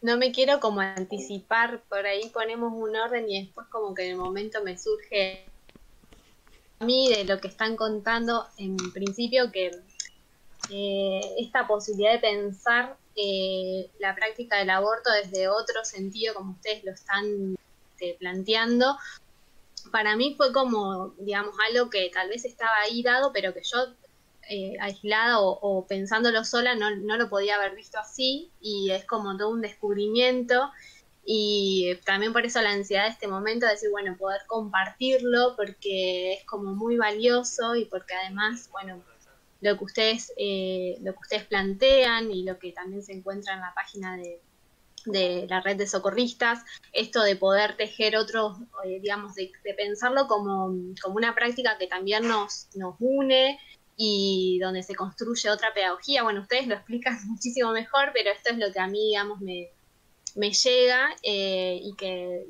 [0.00, 4.12] No me quiero como anticipar, por ahí ponemos un orden y después como que en
[4.12, 5.51] el momento me surge a
[6.82, 9.70] mí de lo que están contando, en principio que
[10.70, 16.84] eh, esta posibilidad de pensar eh, la práctica del aborto desde otro sentido, como ustedes
[16.84, 17.56] lo están
[17.92, 18.96] este, planteando,
[19.90, 23.78] para mí fue como, digamos, algo que tal vez estaba ahí dado, pero que yo
[24.48, 29.36] eh, aislada o, pensándolo sola no, no, lo podía haber visto así y es como
[29.36, 30.70] todo un descubrimiento
[31.24, 36.34] y también por eso la ansiedad de este momento de decir, bueno, poder compartirlo porque
[36.34, 39.02] es como muy valioso y porque además, bueno,
[39.60, 43.60] lo que ustedes, eh, lo que ustedes plantean y lo que también se encuentra en
[43.60, 44.40] la página de,
[45.06, 50.74] de la red de socorristas, esto de poder tejer otros, eh, digamos, de, pensarlo como,
[51.00, 53.60] como, una práctica que también nos, nos une
[53.96, 56.24] y donde se construye otra pedagogía.
[56.24, 59.70] Bueno, ustedes lo explican muchísimo mejor, pero esto es lo que a mí, digamos, me,
[60.36, 62.46] me llega eh, y que,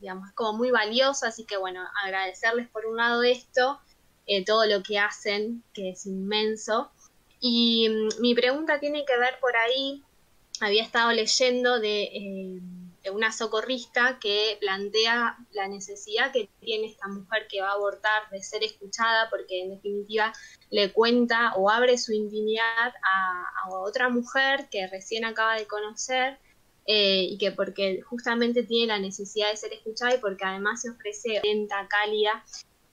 [0.00, 3.80] digamos, es como muy valioso, así que bueno, agradecerles por un lado esto,
[4.26, 6.90] eh, todo lo que hacen, que es inmenso.
[7.40, 10.02] Y mm, mi pregunta tiene que ver por ahí
[10.60, 12.60] había estado leyendo eh,
[13.02, 18.28] de, una socorrista que plantea la necesidad que tiene esta mujer que va a abortar
[18.30, 20.32] de ser escuchada porque en definitiva
[20.70, 26.38] le cuenta o abre su intimidad a, otra mujer que recién acaba de conocer
[26.86, 30.90] eh, y que porque justamente tiene la necesidad de ser escuchada y porque además se
[30.90, 32.44] ofrece lenta, cálida.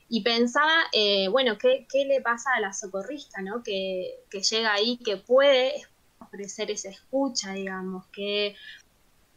[0.10, 3.64] Y pensaba, eh, bueno, ¿qué, ¿qué, le pasa a la socorrista, ¿no?
[3.64, 5.74] Que, que llega ahí, que puede
[6.20, 8.56] ofrecer esa escucha, digamos, que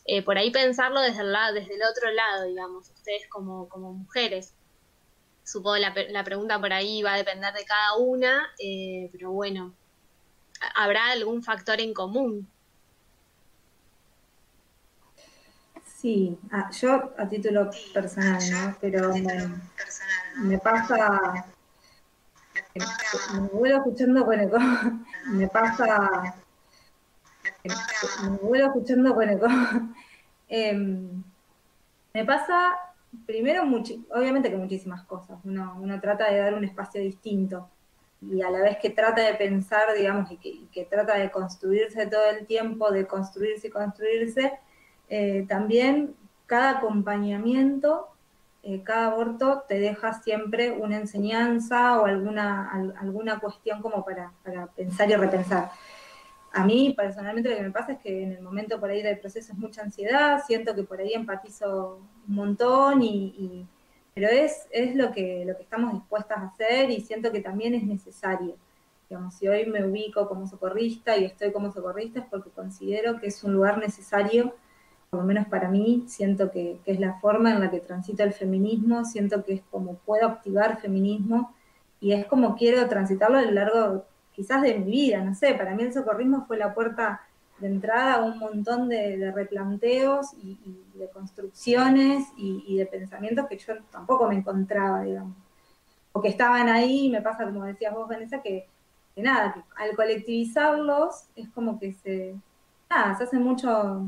[0.09, 4.55] eh, por ahí pensarlo desde el, desde el otro lado, digamos, ustedes como, como mujeres.
[5.45, 9.75] Supongo la, la pregunta por ahí va a depender de cada una, eh, pero bueno,
[10.75, 12.49] ¿habrá algún factor en común?
[15.97, 18.77] Sí, ah, yo a título personal, ¿no?
[18.83, 19.61] Pero me,
[20.43, 21.47] me pasa,
[23.33, 24.59] me vuelvo escuchando con eco,
[25.31, 26.37] me pasa
[27.65, 29.47] me vuelvo escuchando con eco.
[30.49, 31.25] Em,
[32.15, 32.77] me pasa,
[33.27, 35.41] primero, obviamente que muchísimas cosas.
[35.45, 37.69] Uno, uno, trata de dar un espacio distinto
[38.23, 42.31] y a la vez que trata de pensar, digamos, y que, trata de construirse todo
[42.31, 44.53] el tiempo, de construirse y construirse,
[45.09, 46.14] eh, también
[46.47, 48.09] cada acompañamiento,
[48.62, 54.66] eh, cada aborto te deja siempre una enseñanza o alguna, alguna cuestión como para, para
[54.66, 55.71] pensar y repensar
[56.57, 59.19] a mí personalmente lo que me pasa es que en el momento por ahí del
[59.19, 63.66] proceso es mucha ansiedad, siento que por ahí empatizo un montón, y,
[64.14, 67.75] pero es, es lo, que, lo que estamos dispuestas a hacer y siento que también
[67.75, 68.57] es necesario.
[69.09, 73.27] Digamos, si hoy me ubico como socorrista y estoy como socorrista es porque considero que
[73.27, 74.55] es un lugar necesario,
[75.17, 78.23] por lo menos para mí, siento que, que es la forma en la que transita
[78.23, 81.55] el feminismo, siento que es como puedo activar feminismo
[82.01, 85.75] y es como quiero transitarlo a lo largo quizás de mi vida, no sé, para
[85.75, 87.23] mí el socorrismo fue la puerta
[87.59, 90.59] de entrada a un montón de, replanteos y,
[90.95, 95.35] de construcciones y, de pensamientos que yo tampoco me encontraba, digamos.
[96.13, 98.69] O que estaban ahí, me pasa como decías vos, Vanessa, que,
[99.17, 102.35] nada, al colectivizarlos es como que se,
[102.91, 104.07] nada, se hace mucho,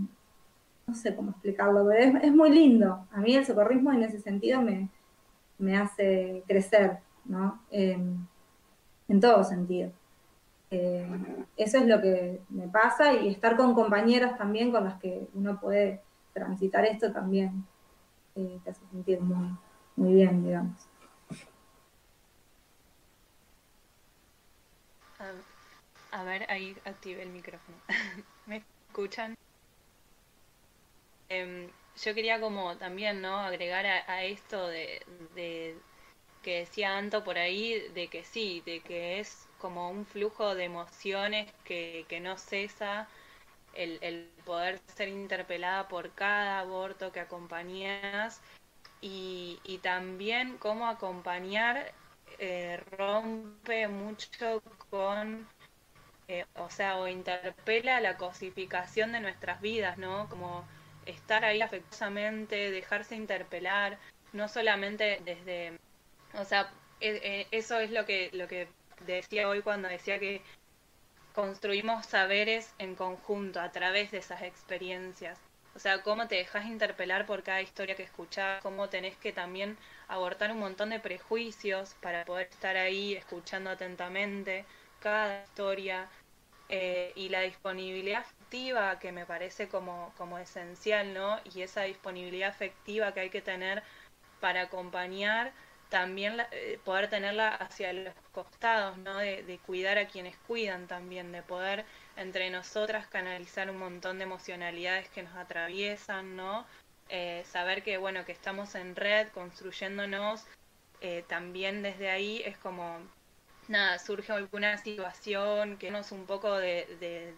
[0.88, 3.06] no sé cómo explicarlo, pero es, muy lindo.
[3.12, 7.60] A mí el socorrismo en ese sentido me, hace crecer, ¿no?
[7.70, 9.92] en todo sentido.
[10.70, 11.08] Eh,
[11.56, 15.58] eso es lo que me pasa y estar con compañeras también con las que uno
[15.58, 16.02] puede
[16.34, 17.64] transitar esto también
[18.34, 19.48] eh, te hace sentir muy,
[19.96, 20.86] muy bien, digamos.
[26.12, 27.76] A, ver, ahí activé el micrófono.
[28.46, 29.34] ¿Me escuchan?
[31.28, 31.70] Em,
[32.02, 33.38] yo quería como también, ¿no?
[33.38, 35.02] Agregar a, esto de,
[35.34, 35.76] de
[36.42, 40.64] que decía Anto por ahí, de que sí, de que es como un flujo de
[40.64, 43.08] emociones que, que no cesa
[43.74, 48.40] el, el poder ser interpelada por cada aborto que acompañas
[49.00, 51.92] y, y también cómo acompañar
[52.38, 55.48] eh, rompe mucho con,
[56.28, 60.28] eh, o sea, o interpela la cosificación de nuestras vidas, ¿no?
[60.28, 60.64] Como
[61.08, 63.98] estar ahí afectuosamente, dejarse interpelar,
[64.32, 65.78] no solamente desde,
[66.34, 68.68] o sea, e, e, eso es lo que, lo que
[69.06, 70.42] decía hoy cuando decía que
[71.34, 75.38] construimos saberes en conjunto a través de esas experiencias.
[75.74, 79.78] O sea, cómo te dejas interpelar por cada historia que escuchás, cómo tenés que también
[80.08, 84.64] abortar un montón de prejuicios para poder estar ahí escuchando atentamente
[84.98, 86.08] cada historia
[86.68, 91.38] eh, y la disponibilidad que me parece como, como esencial, ¿no?
[91.54, 93.82] Y esa disponibilidad afectiva que hay que tener
[94.40, 95.52] para acompañar
[95.88, 99.18] también eh, poder tenerla hacia los costados, ¿no?
[99.18, 101.84] De, cuidar a quienes cuidan también, de poder
[102.16, 106.66] entre nosotras canalizar un montón de emocionalidades que nos atraviesan, ¿no?
[107.08, 110.46] Eh, saber que, bueno, que estamos en red, construyéndonos,
[111.00, 112.98] eh, también desde ahí es como,
[113.68, 117.34] nada, surge alguna situación que nos un poco de,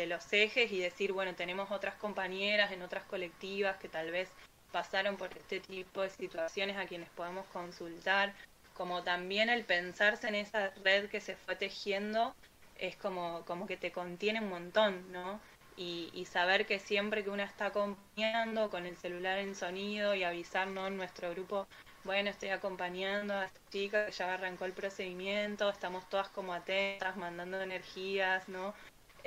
[0.00, 4.30] de los ejes y decir, bueno, tenemos otras compañeras en otras colectivas que tal vez
[4.70, 8.34] pasaron por este tipo de situaciones a quienes podemos consultar,
[8.74, 12.34] como también el pensarse en esa red que se fue tejiendo
[12.78, 15.40] es como, como que te contiene un montón, ¿no?
[15.78, 20.24] Y, y saber que siempre que una está acompañando con el celular en sonido y
[20.24, 21.66] avisarnos en nuestro grupo,
[22.04, 27.16] bueno, estoy acompañando a esta chica que ya arrancó el procedimiento, estamos todas como atentas,
[27.16, 28.74] mandando energías, ¿no?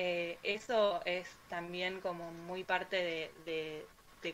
[0.01, 3.85] Eh, eso es también como muy parte de,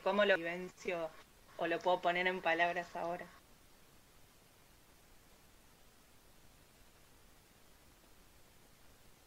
[0.04, 1.10] cómo lo vivencio
[1.58, 3.26] o lo puedo poner en palabras ahora.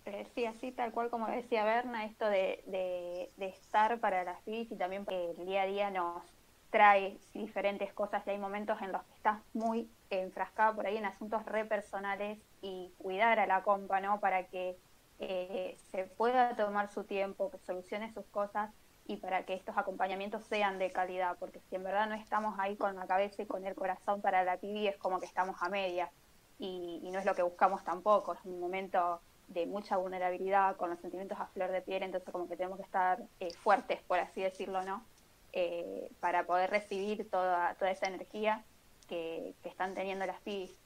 [0.05, 4.71] Eh, sí, así tal cual como decía Berna, esto de, de, estar para las FIS
[4.71, 6.23] y también porque el día a día nos
[6.71, 11.05] trae diferentes cosas y hay momentos en los que estás muy enfrascado por ahí en
[11.05, 14.21] asuntos re personales y cuidar a la compa, ¿no?
[14.21, 14.77] Para que
[15.19, 18.71] eh, se pueda tomar su tiempo, que solucione sus cosas
[19.07, 22.77] y para que estos acompañamientos sean de calidad, porque si en verdad no estamos ahí
[22.77, 25.69] con la cabeza y con el corazón para la TV, es como que estamos a
[25.69, 26.11] media
[26.59, 30.91] y, y no es lo que buscamos tampoco, es un momento de mucha vulnerabilidad, con
[30.91, 34.19] los sentimientos a flor de piel, entonces como que tenemos que estar eh, fuertes, por
[34.19, 35.07] así decirlo, ¿no?
[35.53, 38.67] Eh, para poder recibir toda, toda esa energía
[39.09, 40.79] que, que están teniendo las pibis.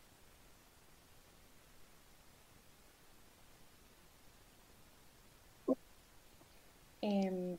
[7.03, 7.59] Eh,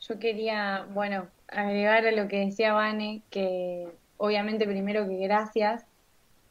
[0.00, 5.84] yo quería, bueno, agregar a lo que decía Vane, que obviamente primero que gracias,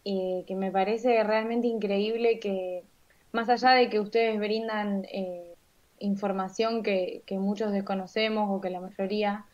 [0.06, 2.84] eh, que me parece realmente increíble que
[3.32, 5.54] más allá de que ustedes brindan eh,
[6.00, 9.46] información que, que, muchos desconocemos o que la mayoría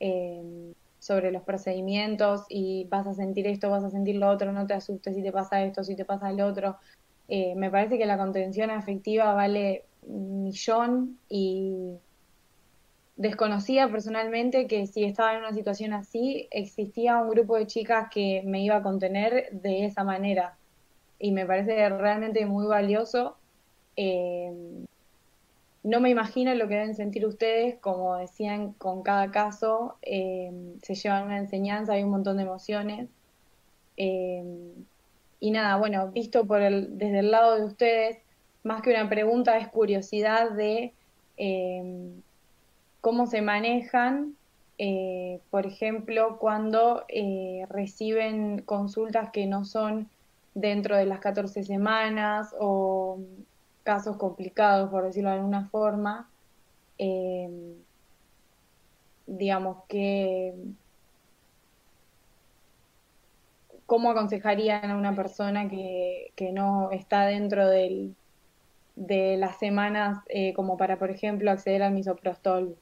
[0.00, 4.66] eh, sobre los procedimientos y vas a sentir esto, vas a sentir lo otro, no
[4.66, 6.78] te asustes si te pasa esto, si te pasa lo otro.
[7.28, 11.96] Eh, me parece que la contención afectiva vale millón y
[13.16, 18.42] desconocía personalmente que si estaba en una situación así, existía un grupo de chicas que
[18.46, 20.56] me iba a contener de esa manera
[21.18, 23.36] y me parece realmente muy valioso.
[23.96, 24.52] Eh,
[25.82, 30.50] no me imagino lo que deben sentir ustedes, como decían, con cada caso eh,
[30.82, 33.08] se llevan una enseñanza, hay un montón de emociones.
[33.96, 34.44] Eh,
[35.40, 38.18] y nada, bueno, visto por el, desde el lado de ustedes,
[38.62, 40.92] más que una pregunta es curiosidad de
[41.36, 42.10] eh,
[43.00, 44.36] cómo se manejan,
[45.50, 47.04] por ejemplo, cuando
[47.68, 50.08] reciben consultas que no son
[50.54, 53.18] dentro de las 14 semanas o
[53.82, 56.28] casos complicados, por decirlo de alguna forma,
[56.98, 57.76] eh,
[59.26, 60.54] digamos que
[63.86, 68.14] cómo aconsejarían a una persona que, que no está dentro del,
[69.00, 72.76] de las semanas eh, como para, por ejemplo, acceder al misoprostol.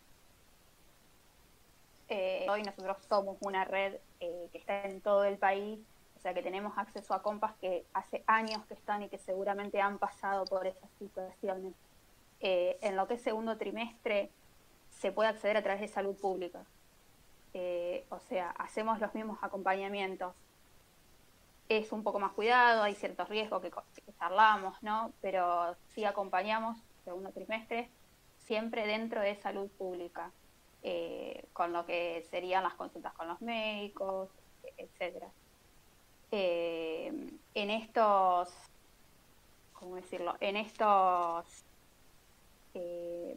[2.08, 5.78] Eh, hoy nosotros somos una red eh, que está en todo el país
[6.16, 9.80] o sea que tenemos acceso a compas que hace años que están y que seguramente
[9.80, 11.74] han pasado por esas situaciones.
[12.40, 14.30] En lo que es segundo trimestre
[14.90, 16.64] se puede acceder a través de salud pública.
[18.08, 20.34] O sea, hacemos los mismos acompañamientos.
[21.68, 25.12] Es un poco más cuidado, hay ciertos riesgos que, que charlamos, ¿no?
[25.20, 27.90] Pero sí acompañamos segundo trimestre
[28.38, 30.30] siempre dentro de salud pública,
[30.82, 34.30] eh, con lo que serían las consultas con los médicos,
[34.76, 35.28] etcétera
[36.30, 37.12] eh,
[37.54, 38.52] en estos,
[39.72, 40.36] ¿cómo decirlo?
[40.40, 41.64] En estos,
[42.74, 43.36] eh,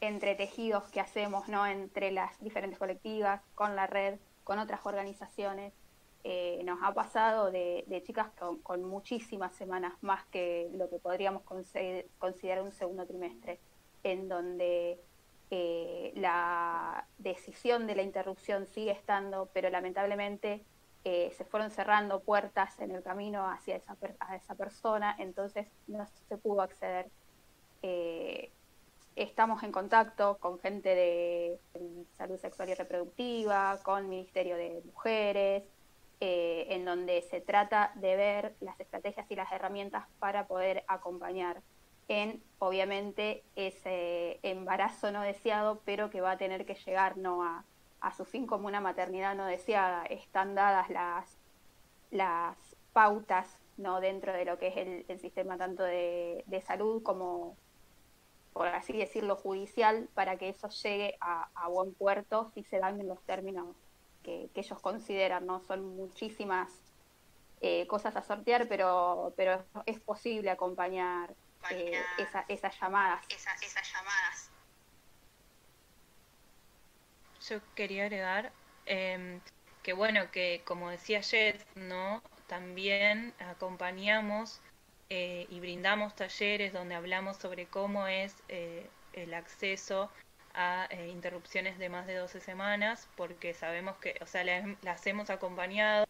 [0.00, 1.66] entretejidos que hacemos ¿no?
[1.66, 5.72] entre las diferentes colectivas, con la red, con otras organizaciones.
[6.26, 8.28] Eh, nos ha pasado de, chicas
[8.62, 13.60] con, muchísimas semanas más que lo que podríamos considerar un segundo trimestre,
[14.02, 14.98] en donde
[15.50, 20.64] eh, la decisión de la interrupción sigue estando, pero lamentablemente
[21.04, 23.94] eh, se fueron cerrando puertas en el camino hacia esa,
[24.34, 27.10] esa persona, entonces no se pudo acceder.
[29.14, 31.60] Estamos en contacto con gente de
[32.16, 35.62] salud sexual y reproductiva, con Ministerio de Mujeres,
[36.20, 41.62] en donde se trata de ver las estrategias y las herramientas para poder acompañar
[42.08, 47.64] en, obviamente, ese embarazo no deseado, pero que va a tener que llegar no a,
[48.16, 50.04] su fin como una maternidad no deseada.
[50.04, 51.38] Están dadas las,
[52.10, 52.56] las
[52.92, 54.76] pautas no dentro de lo que es
[55.08, 57.56] el, sistema tanto de, salud como,
[58.52, 63.08] por así decirlo, judicial, para que eso llegue a, buen puerto si se dan en
[63.08, 63.74] los términos
[64.24, 65.46] que, ellos consideran.
[65.46, 66.70] no Son muchísimas
[67.60, 71.32] eh, cosas a sortear, pero, pero es posible acompañar
[71.70, 72.02] eh,
[72.48, 73.24] esas llamadas.
[73.28, 74.50] esas llamadas.
[77.48, 78.52] Yo quería agregar
[78.86, 79.40] em,
[79.82, 82.22] que bueno, que como decía Jess, ¿no?
[82.46, 84.60] También acompañamos
[85.10, 90.10] eh, y brindamos talleres donde hablamos sobre cómo es eh, el acceso
[90.54, 94.44] a interrupciones de más de 12 semanas, porque sabemos que, o sea,
[94.82, 96.06] las hemos acompañado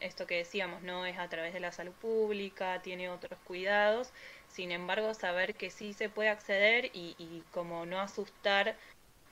[0.00, 4.12] esto que decíamos, no es a través de la salud pública, tiene otros cuidados,
[4.48, 8.76] sin embargo saber que sí se puede acceder y, como no asustar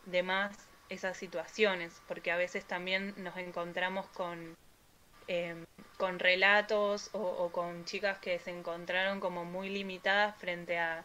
[0.07, 4.57] de más esas situaciones, porque a veces también nos encontramos con,
[5.29, 5.65] em,
[5.99, 11.05] con relatos o, con chicas que se encontraron como muy limitadas frente a,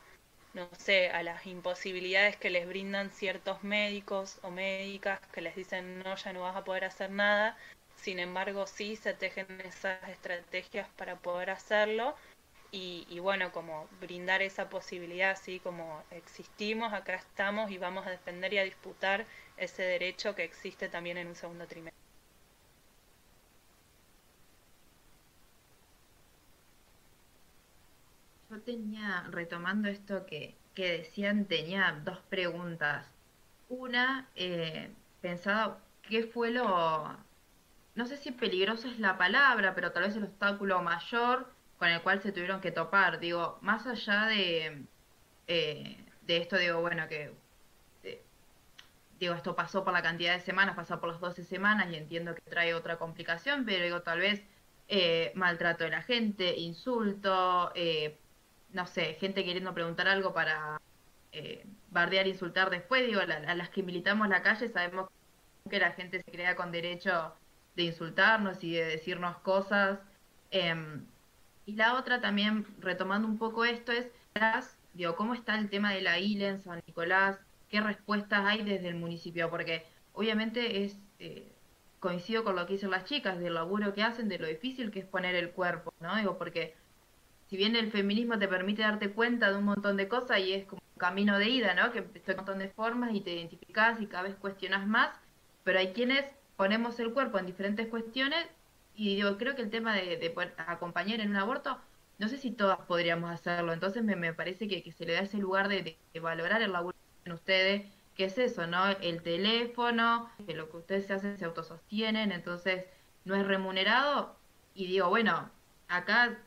[0.55, 5.99] no sé, a las imposibilidades que les brindan ciertos médicos o médicas que les dicen
[5.99, 7.57] no, ya no vas a poder hacer nada,
[7.95, 12.15] sin embargo sí se tejen esas estrategias para poder hacerlo
[12.71, 18.53] y, bueno, como brindar esa posibilidad, así como existimos, acá estamos y vamos a defender
[18.53, 19.25] y a disputar
[19.57, 22.04] ese derecho que existe también en un segundo trimestre.
[28.55, 33.05] Yo tenía, retomando esto que, que decían, tenía dos preguntas.
[33.67, 37.17] Una, eh, pensaba, ¿qué fue lo,
[37.95, 42.01] no sé si peligroso es la palabra, pero tal vez el obstáculo mayor con el
[42.01, 43.19] cual se tuvieron que topar.
[43.19, 44.85] Digo, más allá de,
[45.47, 47.33] eh, de esto, digo, bueno, que
[49.19, 52.33] digo, esto pasó por la cantidad de semanas, pasó por las 12 semanas y entiendo
[52.35, 54.41] que trae otra complicación, pero digo, tal vez
[54.87, 58.17] eh, maltrato de la gente, insulto, eh,
[58.75, 60.79] no sé, gente queriendo preguntar algo para
[61.89, 65.09] bardear, insultar después, digo, a las que militamos la calle sabemos
[65.69, 67.33] que la gente se crea con derecho
[67.75, 69.99] de insultarnos y de decirnos cosas.
[70.51, 71.05] Em,
[71.65, 74.07] y la otra también, retomando un poco esto, es,
[74.93, 77.39] digo, ¿cómo está el tema de la ILE en San Nicolás?
[77.69, 79.49] ¿Qué respuestas hay desde el municipio?
[79.49, 81.51] Porque obviamente es, eh,
[81.99, 84.99] coincido con lo que dicen las chicas, del laburo que hacen, de lo difícil que
[84.99, 86.15] es poner el cuerpo, ¿no?
[86.17, 86.75] Digo, porque
[87.49, 90.65] si bien el feminismo te permite darte cuenta de un montón de cosas y es
[90.65, 91.91] como un camino de ida, ¿no?
[91.91, 95.09] Que estoy un montón de formas y te identificas y cada vez cuestionas más,
[95.63, 96.25] pero hay quienes
[96.57, 98.47] ponemos el cuerpo en diferentes cuestiones
[98.95, 101.77] y digo, creo que el tema de, poder acompañar en un aborto,
[102.17, 105.37] no sé si todas podríamos hacerlo, entonces me, me parece que, se le da ese
[105.37, 108.87] lugar de, valorar el laburo en ustedes, que es eso, ¿no?
[109.01, 112.85] El teléfono, que lo que ustedes hacen se autosostienen, entonces
[113.25, 114.37] no es remunerado
[114.73, 115.49] y digo, bueno,
[115.89, 116.37] acá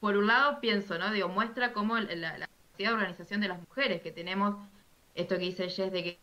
[0.00, 1.10] por un lado pienso, ¿no?
[1.10, 4.56] Digo, muestra cómo la, la capacidad de organización de las mujeres, que tenemos
[5.14, 6.18] esto que dice Jess de que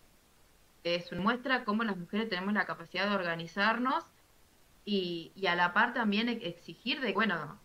[0.84, 4.06] es una muestra cómo las mujeres tenemos la capacidad de organizarnos
[4.86, 7.60] y, y a la par también exigir de, bueno,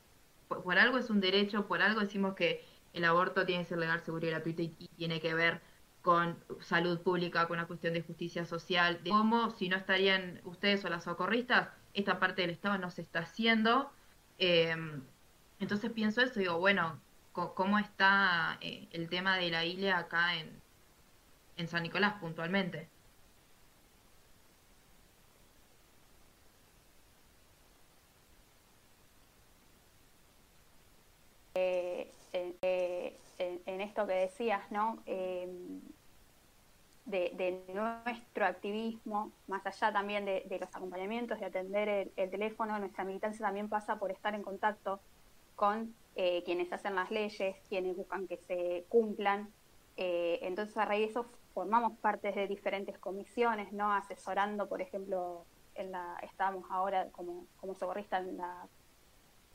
[0.49, 4.01] por, algo es un derecho, por algo decimos que el aborto tiene que ser legal,
[4.01, 5.61] seguro y gratuito y, tiene que ver
[6.03, 10.85] con salud pública, con una cuestión de justicia social, de cómo si no estarían ustedes
[10.85, 13.91] o las socorristas, esta parte del Estado no se está haciendo.
[14.39, 15.03] Em,
[15.61, 17.01] entonces pienso eso, digo, bueno,
[17.33, 20.61] ¿cómo está eh, el tema de la isla acá en,
[21.57, 22.89] en San Nicolás puntualmente?
[33.67, 34.99] en esto que decías, ¿no?
[35.07, 35.81] Em,
[37.07, 43.47] de, nuestro activismo, más allá también de, los acompañamientos, de atender el, teléfono, nuestra militancia
[43.47, 45.01] también pasa por estar en contacto
[45.59, 49.41] con eh, quienes hacen las leyes, quienes buscan que se cumplan,
[50.01, 53.93] Eh, entonces a raíz de eso formamos parte de diferentes comisiones, ¿no?
[53.93, 55.45] Asesorando, por ejemplo,
[55.75, 55.91] en
[56.71, 58.69] ahora como, como socorrista en la,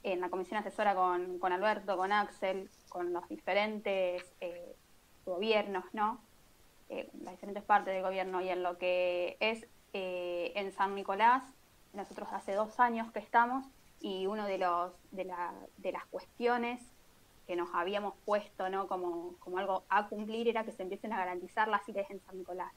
[0.03, 4.75] en la comisión asesora con, con Alberto, con Axel, con los diferentes eh,
[5.25, 6.19] gobiernos, ¿no?
[7.23, 11.43] Las diferentes partes del gobierno y en lo que es en San Nicolás,
[11.93, 13.63] nosotros hace dos años que estamos
[14.03, 16.83] y uno de los de, la, de las cuestiones
[17.47, 18.87] que nos habíamos puesto ¿no?
[18.87, 22.37] como, como algo a cumplir era que se empiecen a garantizar las ILES en San
[22.37, 22.71] Nicolás.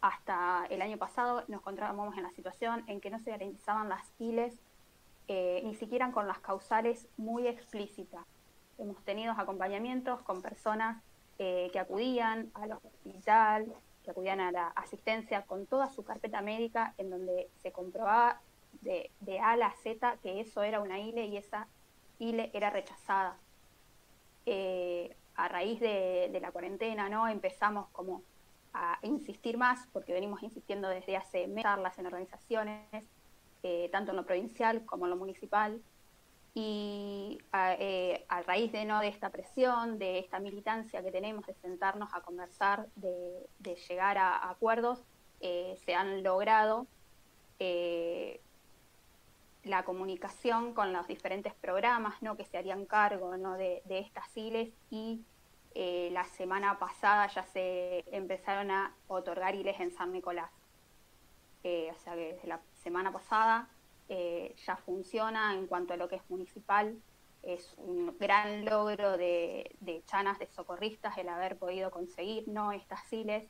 [0.00, 4.12] Hasta el año pasado nos encontrábamos en la situación en que no se garantizaban las
[4.18, 4.58] ILES
[5.28, 8.26] eh, ni siquiera con las causales muy explícitas.
[8.78, 11.00] Hemos tenido acompañamientos con personas
[11.38, 16.94] eh, que acudían al hospital, que acudían a la asistencia con toda su carpeta médica
[16.98, 18.40] en donde se comprobaba
[18.80, 21.68] de, de A a la Z que eso era una ILE y esa
[22.18, 23.36] ILE era rechazada.
[24.50, 27.28] Eh, a raíz de, la cuarentena, ¿no?
[27.28, 28.22] Empezamos como
[28.72, 33.04] a insistir más, porque venimos insistiendo desde hace meses en organizaciones,
[33.62, 35.80] eh, tanto en lo provincial como en lo municipal,
[36.54, 39.00] y a, eh, raíz de, ¿no?
[39.00, 44.48] de esta presión, de esta militancia que tenemos de sentarnos a conversar, de, llegar a,
[44.48, 45.04] acuerdos,
[45.40, 46.86] se han logrado
[49.64, 52.36] la comunicación con los diferentes programas ¿no?
[52.36, 53.54] que se harían cargo ¿no?
[53.54, 55.22] de, estas ILES y
[55.74, 60.50] eh, la semana pasada ya se empezaron a otorgar ILES en San Nicolás.
[61.64, 63.68] Eh, o sea que desde la semana pasada
[64.08, 66.96] eh, ya funciona en cuanto a lo que es municipal.
[67.42, 72.72] Es un gran logro de, Chanas, de socorristas, el haber podido conseguir ¿no?
[72.72, 73.48] estas ILES,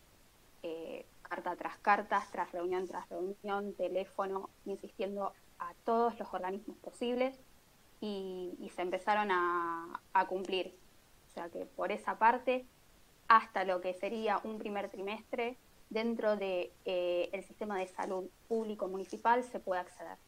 [1.22, 7.38] carta tras carta, tras reunión tras reunión, teléfono, insistiendo a todos los organismos posibles
[8.00, 10.74] y, se empezaron a, cumplir.
[11.28, 12.66] O sea que por esa parte,
[13.28, 15.56] hasta lo que sería un primer trimestre,
[15.90, 20.18] dentro del de, eh, sistema de salud público municipal se puede acceder.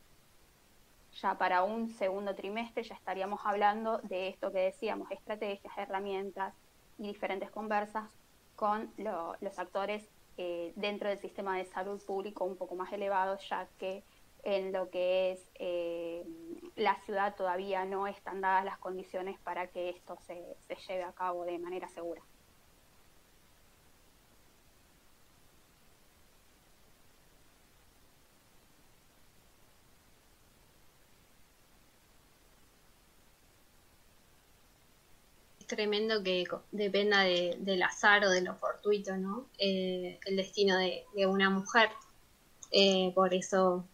[1.20, 6.55] Ya para un segundo trimestre ya estaríamos hablando de esto que decíamos, estrategias, herramientas
[6.99, 8.09] y diferentes conversas
[8.55, 13.66] con los actores eh, dentro del sistema de salud público un poco más elevados, ya
[13.78, 14.05] que
[14.45, 16.24] en lo que es eh,
[16.76, 21.12] la ciudad todavía no están dadas las condiciones para que esto se, se lleve a
[21.12, 22.22] cabo de manera segura.
[35.59, 39.47] Es tremendo que dependa del azar o de lo fortuito, ¿no?
[39.59, 41.91] Eh, el destino de, una mujer.
[42.72, 43.84] Eh, por eso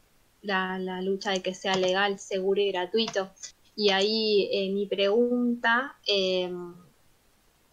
[0.43, 3.31] la, lucha de que sea legal, seguro y gratuito.
[3.75, 6.51] Y ahí eh, mi pregunta, eh,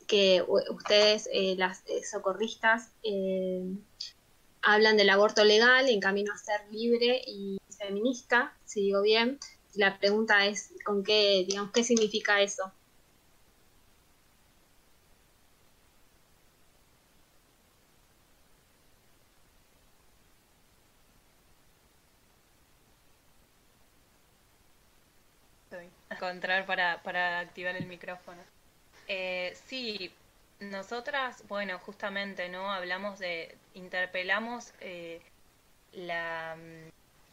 [0.08, 2.92] que ustedes, eh, las socorristas,
[4.62, 9.40] hablan del aborto legal en camino a ser libre y feminista, si digo bien.
[9.76, 12.72] La pregunta es, ¿con qué, digamos, qué significa eso?
[26.24, 28.42] Encontrar para, para activar el micrófono.
[29.08, 30.12] Eh, sí,
[30.60, 32.72] nosotras, bueno, justamente, ¿no?
[32.72, 35.22] Hablamos de, interpelamos eh,
[35.92, 36.56] la,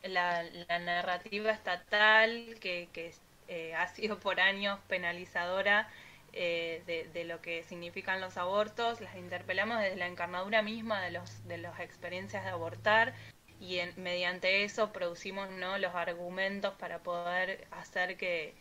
[0.03, 0.43] la,
[0.80, 3.14] narrativa estatal que, que
[3.49, 5.88] eh, ha sido por años penalizadora
[6.32, 11.47] eh, de, lo que significan los abortos, las interpelamos desde la encarnadura misma de, los,
[11.49, 13.14] de las experiencias de abortar
[13.61, 15.76] y mediante eso producimos ¿no?
[15.78, 18.55] los argumentos para poder hacer que,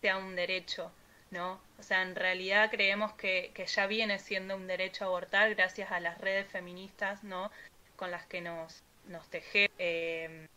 [0.00, 0.90] sea un derecho,
[1.30, 1.60] ¿no?
[1.78, 5.90] O sea, en realidad creemos que, que ya viene siendo un derecho a abortar gracias
[5.92, 7.50] a las redes feministas, ¿no?
[7.96, 9.70] Con las que nos, nos teje.
[9.78, 10.48] Eh,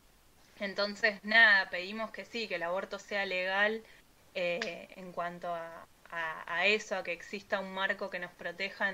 [0.59, 3.83] entonces, nada, pedimos que sí, que el aborto sea legal
[4.35, 5.85] eh, en cuanto a,
[6.45, 8.91] a, eso, a que exista un marco que nos proteja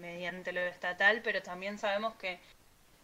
[0.00, 2.38] mediante lo estatal, pero también sabemos que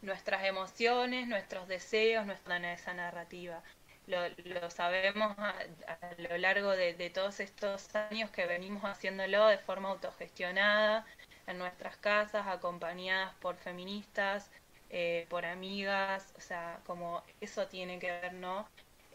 [0.02, 3.62] nuestras emociones, nuestros deseos en esa narrativa
[4.08, 5.54] lo, sabemos a,
[6.16, 11.04] lo largo de, todos estos años que venimos haciéndolo de forma autogestionada
[11.46, 14.50] en nuestras casas, acompañadas por feministas,
[14.90, 18.66] eh, por amigas, o sea, como eso tiene que ver, ¿no?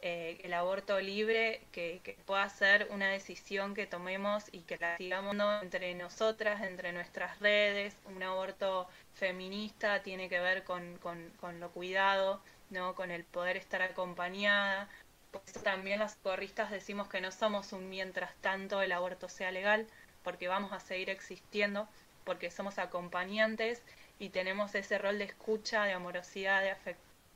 [0.01, 5.35] Eh, el aborto libre, que, pueda ser una decisión que tomemos y que la sigamos
[5.61, 7.95] entre nosotras, entre nuestras redes.
[8.05, 12.41] Un aborto feminista tiene que ver con, con lo cuidado,
[12.73, 12.95] ¿no?
[12.95, 14.89] Con el poder estar acompañada.
[15.31, 19.87] Por también las corristas decimos que no somos un mientras tanto el aborto sea legal,
[20.23, 21.87] porque vamos a seguir existiendo
[22.23, 23.81] porque somos acompañantes
[24.19, 26.61] y tenemos ese rol de escucha, de amorosidad,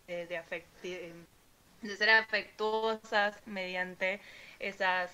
[0.07, 1.13] de, de,
[1.81, 4.21] de ser afectuosas mediante
[4.59, 5.11] esas,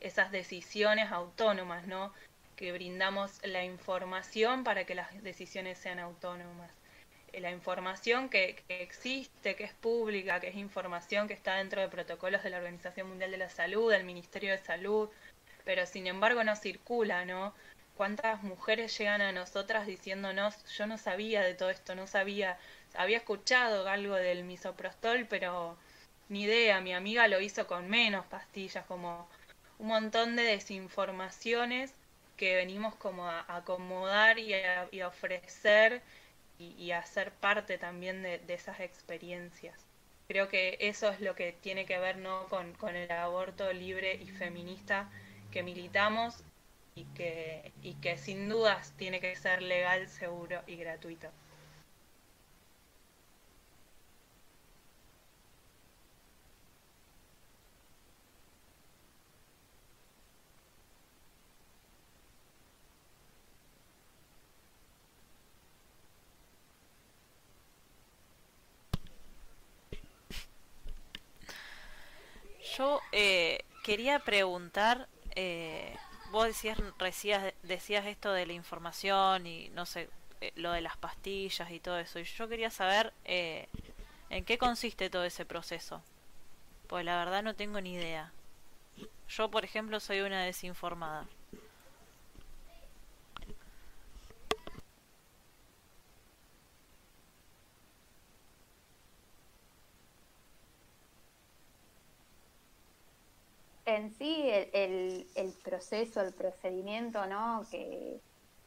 [0.00, 2.12] esas decisiones autónomas, ¿no?
[2.56, 6.70] Que brindamos la información para que las decisiones sean autónomas.
[7.38, 12.42] La información que, existe, que es pública, que es información que está dentro de protocolos
[12.42, 15.08] de la Organización Mundial de la Salud, del Ministerio de Salud,
[15.64, 17.54] pero sin embargo no circula, ¿no?
[18.00, 22.56] cuántas mujeres llegan a nosotras diciéndonos, yo no sabía de todo esto, no sabía,
[22.94, 25.76] había escuchado algo del misoprostol, pero
[26.30, 29.28] ni idea, mi amiga lo hizo con menos pastillas, como
[29.78, 31.92] un montón de desinformaciones
[32.38, 36.00] que venimos como a acomodar y a, ofrecer
[36.60, 39.86] y, a ser parte también de, esas experiencias.
[40.28, 42.46] Creo que eso es lo que tiene que ver ¿no?
[42.48, 45.10] con, con el aborto libre y feminista
[45.50, 46.44] que militamos
[46.94, 51.28] y que, y que sin dudas tiene que ser legal, seguro y gratuito.
[72.80, 75.06] Yo eh, quería preguntar
[75.36, 75.94] eh,
[76.30, 80.08] vos decías, decías, decías esto de la información y no sé,
[80.40, 82.18] eh, lo de las pastillas y todo eso.
[82.18, 83.68] Y yo quería saber eh,
[84.30, 86.02] en qué consiste todo ese proceso.
[86.86, 88.32] Pues la verdad no tengo ni idea.
[89.28, 91.26] Yo, por ejemplo, soy una desinformada.
[103.96, 107.64] En sí el, proceso, el procedimiento, ¿no?
[107.70, 108.20] Que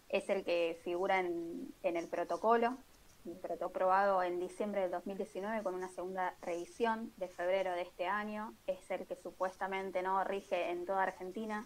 [0.09, 2.77] es el que figura en, el protocolo,
[3.25, 8.05] el protocolo aprobado en diciembre del 2019 con una segunda revisión de febrero de este
[8.05, 11.65] año, es el que supuestamente no rige en toda Argentina,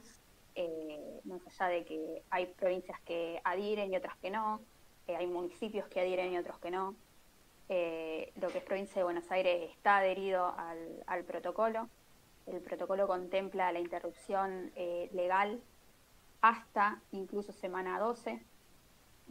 [0.56, 4.62] eh, más allá de que hay provincias que adhieren y otras que no,
[5.08, 6.96] eh, hay municipios que adhieren y otros que no.
[7.70, 10.56] Eh, lo que es provincia de Buenos Aires está adherido
[11.06, 11.90] al protocolo
[12.48, 15.62] el protocolo contempla la interrupción eh, legal
[16.42, 18.42] hasta incluso semana 12.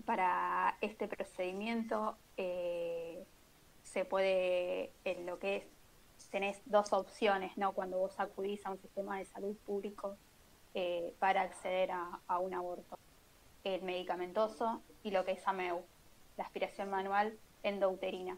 [0.04, 3.24] Para este procedimiento eh,
[3.82, 5.64] se puede, en lo que es,
[6.30, 7.72] tenés dos opciones, ¿no?
[7.72, 10.16] Cuando vos acudís a un sistema de salud público
[10.74, 12.98] eh, para acceder a, a, un aborto.
[13.64, 15.82] El medicamentoso y lo que es AMEU,
[16.36, 18.36] la aspiración manual endouterina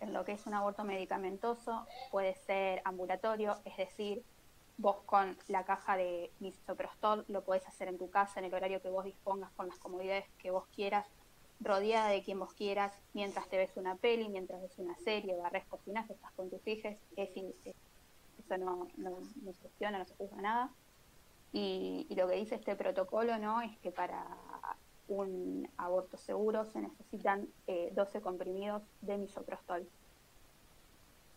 [0.00, 4.24] en lo que es un aborto medicamentoso puede ser ambulatorio, es decir,
[4.80, 8.80] vos con la caja de misoprostol lo podés hacer en tu casa en el horario
[8.80, 11.06] que vos dispongas, con las comodidades que vos quieras,
[11.60, 15.66] rodeada de quien vos quieras, mientras te ves una peli, mientras ves una serie, barres,
[15.66, 18.88] cocinas, estás con tus hijos, es, eso no,
[19.52, 20.70] se cuestiona, no se juzga nada.
[21.52, 24.24] Y, lo que dice este protocolo no es que para
[25.10, 29.86] un aborto seguro se necesitan 12 eh, comprimidos de misoprostol.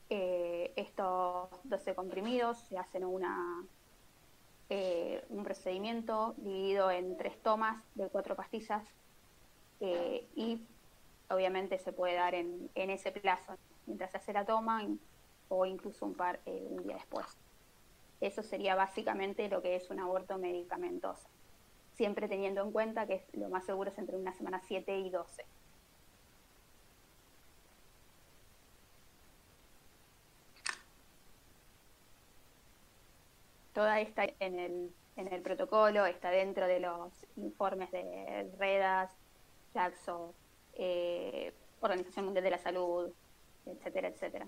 [0.09, 3.65] Eh, estos 12 comprimidos se hacen una,
[4.69, 8.84] eh, un procedimiento dividido en tres tomas de cuatro pastillas
[10.36, 10.61] y
[11.30, 14.88] obviamente se puede dar en, en, ese plazo, mientras se hace la toma
[15.49, 17.26] o incluso un par un día después.
[18.21, 21.28] Eso sería básicamente lo que es un aborto medicamentoso
[21.95, 25.45] siempre teniendo en cuenta que lo más seguro es entre una semana 7 y 12.
[33.73, 39.11] Toda esta en el, en el protocolo, está dentro de los informes de REDAS,
[39.73, 40.33] JAXO,
[40.75, 43.11] eh, Organización Mundial de la Salud,
[43.65, 44.47] etcétera, etcétera.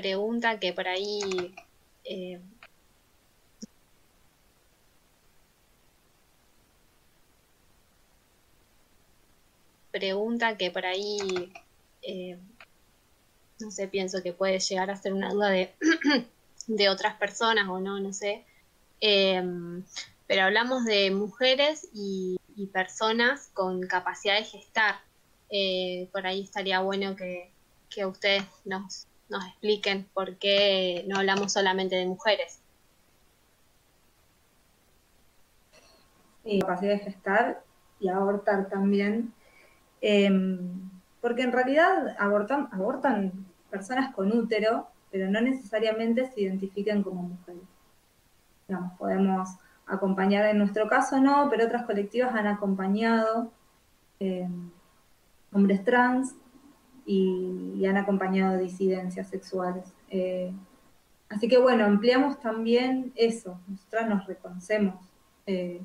[0.00, 1.54] Pregunta que por ahí
[2.04, 2.40] eh,
[9.90, 11.52] pregunta que por ahí
[12.02, 12.38] eh,
[13.60, 15.74] no sé, pienso que puede llegar a ser una duda de,
[16.66, 18.46] de otras personas o no, no sé.
[19.00, 19.84] Em,
[20.26, 22.36] pero hablamos de mujeres y,
[22.74, 25.00] personas con capacidad de gestar.
[25.48, 27.50] Eh, por ahí estaría bueno que,
[27.88, 32.60] que ustedes nos, nos expliquen por qué no hablamos solamente de mujeres.
[36.44, 37.62] y capacidad de gestar
[37.98, 39.32] y abortar también,
[40.00, 40.58] em,
[41.20, 43.32] porque en realidad abortan, abortan
[43.70, 47.62] personas con útero, pero no necesariamente se identifican como mujeres.
[48.68, 49.48] Digamos, podemos
[49.86, 53.52] acompañar, en nuestro caso no, pero otras colectivas han acompañado
[54.20, 54.70] em,
[55.52, 56.34] hombres trans
[57.10, 59.92] y, han acompañado disidencias sexuales.
[60.10, 60.52] Eh,
[61.28, 64.94] así que bueno, ampliamos también eso, nosotras nos reconocemos,
[65.46, 65.82] eh,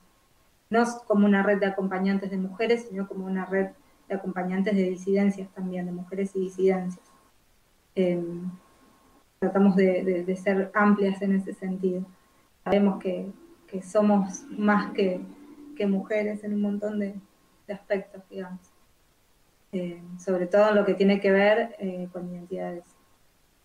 [0.70, 3.70] no como una red de acompañantes de mujeres, sino como una red
[4.08, 7.06] de acompañantes de disidencias también, de mujeres y disidencias.
[7.96, 8.52] Em,
[9.40, 12.06] tratamos de, ser amplias en ese sentido.
[12.64, 13.32] Sabemos que,
[13.82, 15.22] somos más que,
[15.88, 17.16] mujeres en un montón de
[17.68, 18.75] aspectos, digamos.
[19.76, 22.86] Eh, sobre todo en lo que tiene que ver eh, con identidades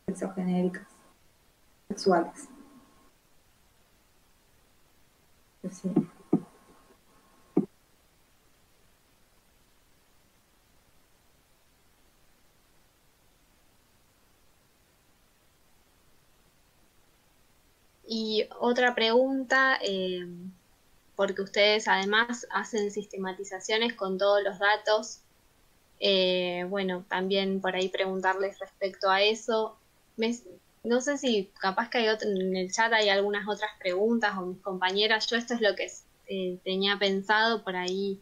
[0.07, 0.89] sexogenéricas,
[1.87, 2.49] sexuales.
[5.63, 5.83] Pues
[18.05, 20.27] y otra pregunta, eh,
[21.15, 25.23] porque ustedes además hacen sistematizaciones con todos los datos
[26.01, 29.77] eh, bueno, también por ahí preguntarles respecto a eso.
[30.83, 34.47] no sé si capaz que hay otro, en el chat hay algunas otras preguntas o
[34.47, 35.27] mis compañeras.
[35.29, 35.91] Yo esto es lo que
[36.27, 38.19] eh, tenía pensado por ahí.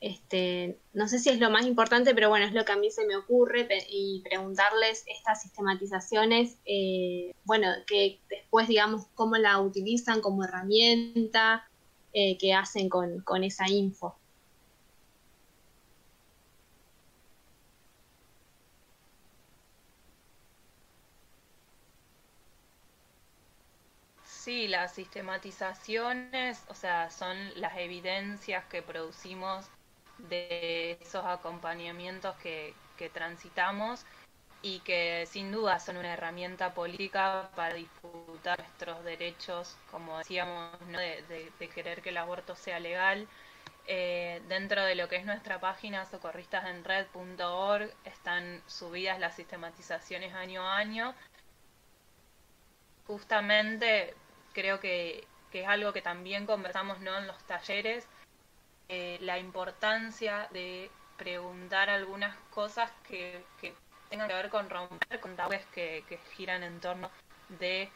[0.00, 2.90] Este, no sé si es lo más importante, pero bueno, es lo que a mí
[2.90, 10.20] se me ocurre y preguntarles estas sistematizaciones, eh, bueno, que después digamos cómo la utilizan
[10.20, 11.66] como herramienta,
[12.12, 14.14] qué hacen con, con esa info.
[24.44, 29.70] Sí, las sistematizaciones, o sea, son las evidencias que producimos
[30.18, 32.74] de esos acompañamientos que,
[33.14, 34.04] transitamos
[34.60, 40.98] y que sin duda son una herramienta política para disputar nuestros derechos, como decíamos, ¿no?
[40.98, 43.26] de, querer que el aborto sea legal.
[43.86, 50.76] Eh, dentro de lo que es nuestra página socorristasenred.org están subidas las sistematizaciones año a
[50.76, 51.14] año
[53.06, 54.14] justamente
[54.54, 57.16] creo que, es algo que también conversamos ¿no?
[57.16, 58.08] en los talleres,
[58.88, 63.44] eh, la importancia de preguntar algunas cosas que,
[64.10, 67.08] tengan que ver con romper con tabúes que, que giran en torno
[67.50, 67.88] de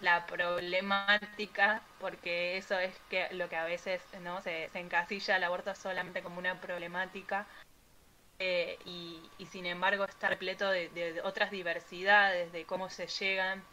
[0.00, 5.44] la problemática, porque eso es que lo que a veces no se, se encasilla el
[5.44, 7.46] aborto solamente como una problemática
[8.38, 13.64] eh, y, sin embargo está repleto de, otras diversidades, de cómo se llegan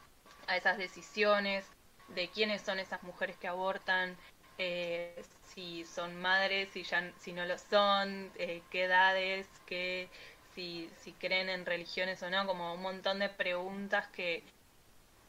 [0.48, 1.66] a esas decisiones,
[2.10, 4.18] de quiénes son esas mujeres que abortan,
[4.58, 5.24] eh,
[5.54, 10.10] si son madres, si, ya, si no lo son, eh, qué edades, qué,
[10.54, 14.44] si, si creen en religiones o no, como un montón de preguntas que,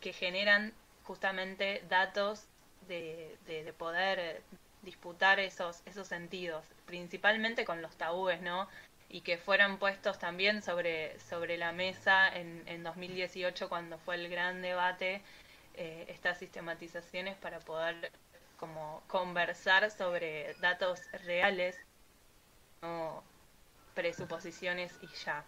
[0.01, 0.73] que generan
[1.05, 2.47] justamente datos
[2.89, 4.43] de, de, poder
[4.83, 8.69] disputar esos, esos sentidos, principalmente con los tabúes, ¿no?
[9.09, 14.29] Y que fueron puestos también sobre, sobre la mesa en, en 2018 cuando fue el
[14.29, 15.23] gran debate
[15.75, 18.13] eh, estas sistematizaciones para poder
[18.57, 21.77] como conversar sobre datos reales,
[22.83, 23.25] no
[23.95, 25.45] presuposiciones y ya.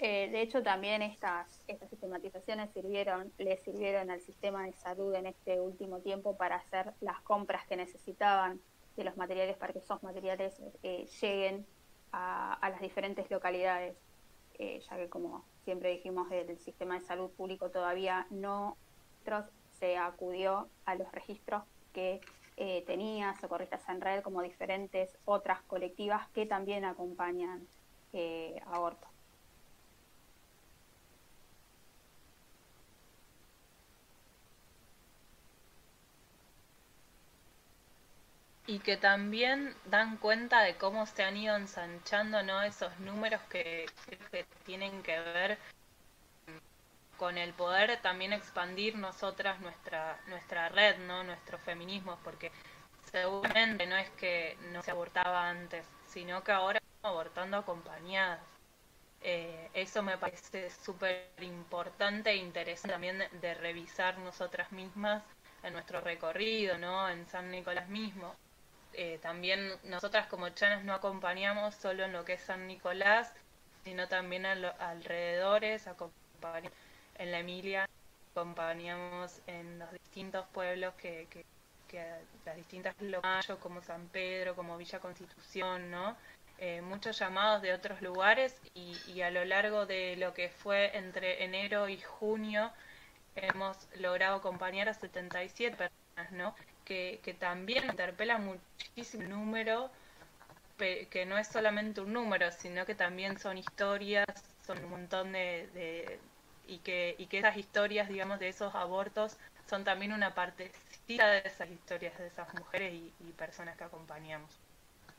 [0.00, 2.70] Eh, de hecho, también estas, sistematizaciones
[3.38, 7.76] le sirvieron al sistema de salud en este último tiempo para hacer las compras que
[7.76, 8.60] necesitaban
[8.96, 11.66] de los materiales para que esos materiales eh, lleguen
[12.12, 13.96] a, las diferentes localidades,
[14.58, 18.76] eh, ya que como siempre dijimos, el sistema de salud público todavía no
[19.78, 22.20] se acudió a los registros que
[22.86, 27.66] tenía Socorristas en Red como diferentes otras colectivas que también acompañan
[28.66, 29.13] abortos.
[38.66, 42.62] Y que también dan cuenta de cómo se han ido ensanchando ¿no?
[42.62, 43.86] esos números que,
[44.30, 45.58] que tienen que ver
[47.16, 51.22] con el poder también expandir nosotras nuestra nuestra red, ¿no?
[51.24, 52.50] nuestros feminismos, porque
[53.10, 58.40] seguramente no es que no se abortaba antes, sino que ahora estamos abortando acompañadas.
[59.20, 65.22] Eh, eso me parece súper importante e interesante también de, de, revisar nosotras mismas
[65.62, 67.08] en nuestro recorrido, ¿no?
[67.08, 68.34] En San Nicolás mismo.
[68.96, 73.32] Eh, también nosotras como chanas no acompañamos solo en lo que es San Nicolás,
[73.84, 75.88] sino también a los alrededores,
[77.16, 77.88] en la Emilia,
[78.32, 81.44] acompañamos en los distintos pueblos que, que,
[82.44, 86.16] las distintas locales, como San Pedro, como Villa Constitución, ¿no?
[86.58, 90.96] Eh, muchos llamados de otros lugares y, y, a lo largo de lo que fue
[90.96, 92.72] entre enero y junio
[93.36, 96.54] hemos logrado acompañar a 77 personas, ¿no?
[96.84, 99.90] Que, también interpela muchísimo el número,
[100.78, 104.26] que no es solamente un número, sino que también son historias,
[104.66, 106.18] son un montón de,
[106.66, 109.36] y que, y que esas historias, digamos, de esos abortos
[109.68, 114.50] son también una partecita de esas historias de esas mujeres y, personas que acompañamos.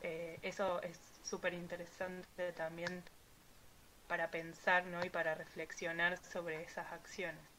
[0.01, 3.03] Eh, eso es súper interesante también
[4.07, 5.03] para pensar ¿no?
[5.03, 7.54] y para reflexionar sobre esas acciones.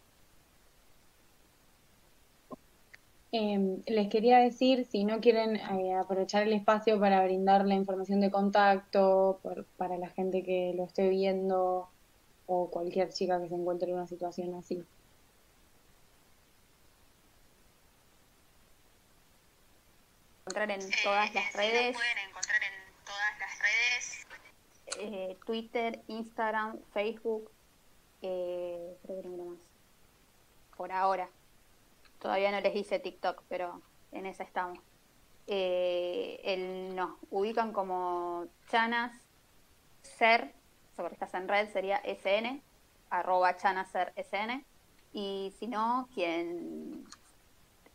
[3.33, 8.21] Em, les quería decir, si no quieren eh, aprovechar el espacio para brindar la información
[8.21, 9.41] de contacto
[9.77, 11.91] para la gente que lo esté viendo
[12.47, 14.85] o cualquier chica que se encuentre en una situación así.
[20.47, 21.97] Encontrar en todas las redes.
[21.97, 24.27] pueden encontrar en todas las redes.
[25.01, 27.51] Eh, Twitter, Instagram, Facebook,
[28.23, 29.59] eh, creo que más.
[30.77, 31.29] Por ahora.
[32.19, 34.79] Todavía no les hice TikTok, pero en esa estamos.
[35.47, 39.13] Eh, el, nos ubican como Chanas
[40.03, 40.55] Ser
[40.97, 42.63] sobre estás en red sería sn,
[43.11, 44.65] arroba chanaser sn,
[45.13, 47.05] y si no, quien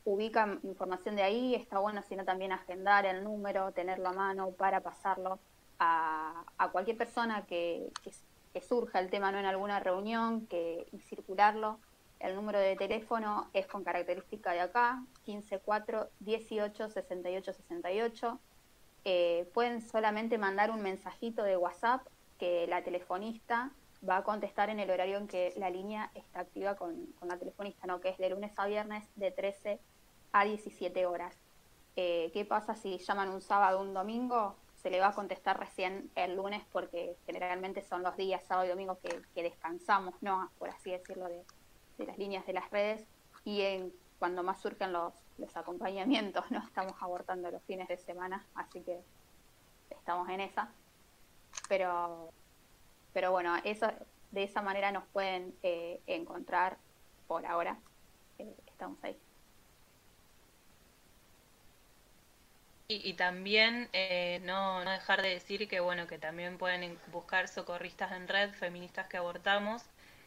[0.06, 4.82] ubica información de ahí, está bueno sino también agendar el número, tenerlo a mano para
[4.82, 5.40] pasarlo
[5.80, 11.00] a, a cualquier persona que, que, surja el tema no en alguna reunión que, y
[11.00, 11.80] circularlo.
[12.22, 18.40] El número de teléfono es con característica de acá, 154 18 68 68.
[19.54, 22.06] pueden solamente mandar un mensajito de WhatsApp
[22.38, 23.72] que la telefonista
[24.08, 27.88] va a contestar en el horario en que la línea está activa con, la telefonista,
[27.88, 28.00] ¿no?
[28.02, 29.80] que es de lunes a viernes de 13
[30.32, 31.36] a 17 horas.
[31.96, 34.56] Eh, ¿Qué pasa si llaman un sábado o un domingo?
[34.76, 38.70] Se le va a contestar recién el lunes porque generalmente son los días sábado y
[38.70, 40.52] domingo que, descansamos, ¿no?
[40.60, 41.44] por así decirlo, de,
[41.98, 43.06] las líneas de las redes.
[43.44, 46.60] Y en, cuando más surgen los, los acompañamientos, ¿no?
[46.60, 49.00] Estamos abortando los fines de semana, así que
[49.90, 50.72] estamos en esa
[51.68, 52.34] pero,
[53.14, 53.88] pero bueno, eso,
[54.32, 56.78] de esa manera nos pueden eh, encontrar
[57.28, 57.78] por ahora.
[58.40, 59.18] Eh, estamos ahí.
[62.94, 68.12] Y, también eh, no, no, dejar de decir que bueno que también pueden buscar socorristas
[68.12, 69.86] en red, feministas que abortamos,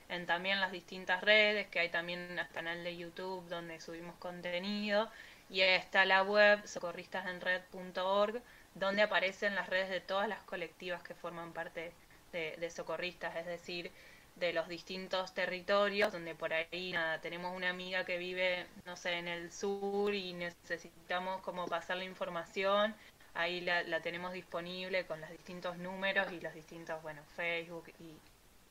[0.08, 5.10] en también las distintas redes, que hay también el canal de YouTube donde subimos contenido,
[5.50, 8.42] y está la web socorristasenred.org,
[8.74, 11.92] donde aparecen las redes de todas las colectivas que forman parte
[12.32, 13.92] de, socorristas, es decir,
[14.36, 19.12] de los distintos territorios, donde por ahí nada, tenemos una amiga que vive, no sé,
[19.12, 22.94] en el sur y necesitamos como pasar la información,
[23.34, 28.16] ahí la, tenemos disponible con los distintos números y los distintos, bueno, Facebook y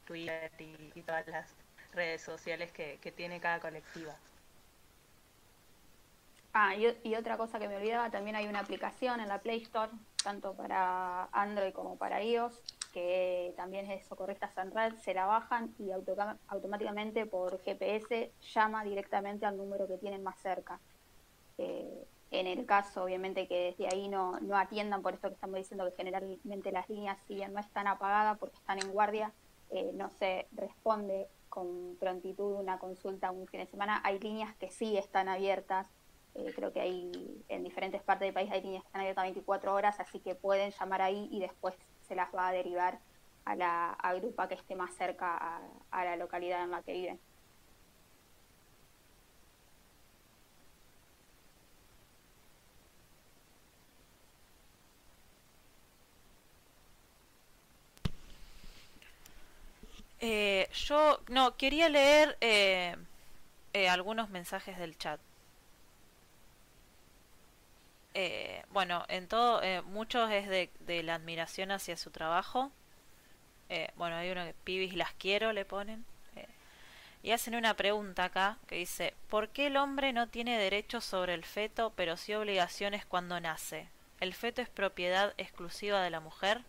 [0.06, 1.56] Twitter y, todas las
[1.94, 4.16] redes sociales que tiene cada colectiva.
[6.56, 9.92] Ah, y, otra cosa que me olvidaba, también hay una aplicación en la Play Store,
[10.24, 12.62] tanto para Android como para iOS,
[12.94, 19.48] que también es Socorristas en Red, se la bajan y automáticamente por GPS llama directamente
[19.48, 20.80] al número que tienen más cerca.
[21.58, 25.56] Eh, en el caso, obviamente, que desde ahí no, no atiendan, por esto que estamos
[25.56, 29.34] diciendo que generalmente las líneas, si bien no están apagadas porque están en guardia,
[29.74, 34.02] eh, no se responde con prontitud una consulta un fin de semana.
[34.04, 35.88] Hay líneas que sí están abiertas
[36.36, 37.12] eh, creo que hay
[37.48, 40.72] en diferentes partes del país hay líneas que están abiertas 24 horas, así que pueden
[40.72, 41.76] llamar ahí y después
[42.08, 43.00] se las va a derivar
[43.46, 45.62] a la grupa que esté más cerca
[45.92, 47.20] a, la localidad en la que viven.
[60.26, 62.96] Eh, yo no quería leer eh,
[63.90, 65.20] algunos mensajes del chat.
[68.14, 72.72] Eh, bueno, en todo, eh, muchos es de, de, la admiración hacia su trabajo.
[73.68, 76.06] Eh, bueno, hay uno que pibis las quiero, le ponen.
[77.22, 81.34] y hacen una pregunta acá que dice, ¿por qué el hombre no tiene derechos sobre
[81.34, 83.90] el feto, pero sí obligaciones cuando nace?
[84.22, 86.64] ¿El feto es propiedad exclusiva de la mujer?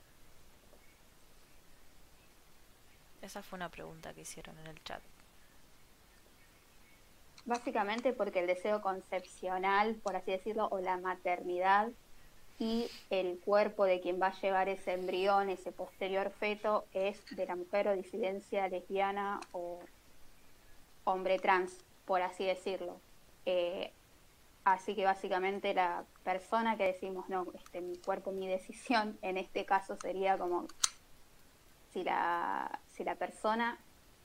[3.25, 5.01] Esa fue una pregunta que hicieron en el chat.
[7.47, 11.89] Básicamente porque el deseo concepcional, por así decirlo, o la maternidad
[12.59, 17.47] y el cuerpo de quien va a llevar ese embrión, ese posterior feto, es de
[17.47, 19.81] la mujer o disidencia lesbiana o,
[21.05, 23.01] hombre trans, por así decirlo.
[23.47, 23.91] Eh,
[24.65, 29.65] así que básicamente la persona que decimos, no, este, mi cuerpo, mi decisión, en este
[29.65, 30.67] caso sería como
[31.93, 33.79] si la, si la persona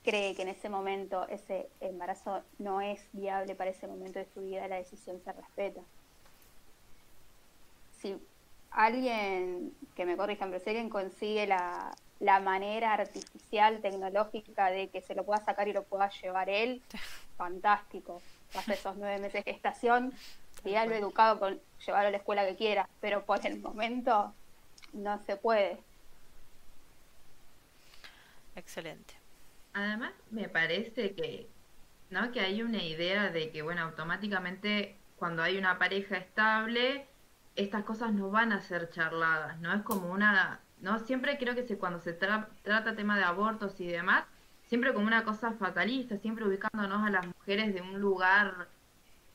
[0.04, 4.42] cree que en ese momento ese embarazo no es viable para ese momento de su
[4.42, 5.82] vida, la decisión se respeta.
[8.00, 8.16] Si
[8.72, 15.02] alguien, que me corrijan, pero si alguien consigue la, la manera artificial, tecnológica de que
[15.02, 16.82] se lo pueda sacar y lo pueda llevar él,
[17.38, 18.22] fantástico.
[18.54, 20.14] Pasa esos nueve meses de gestación,
[20.64, 24.34] lo educado con llevarlo a la escuela que quiera, pero por el momento
[24.94, 25.78] no se puede.
[28.60, 29.14] Excelente.
[29.74, 31.48] Además, me parece que,
[32.10, 32.32] ¿no?
[32.32, 37.08] Que hay una idea de que, bueno, automáticamente cuando hay una pareja estable,
[37.56, 39.74] estas cosas no van a ser charladas, ¿no?
[39.74, 41.00] Es como una, ¿no?
[41.00, 44.26] Siempre creo que se, cuando se trata tema de abortos y demás,
[44.68, 48.68] siempre como una cosa fatalista, siempre ubicándonos a las mujeres de un lugar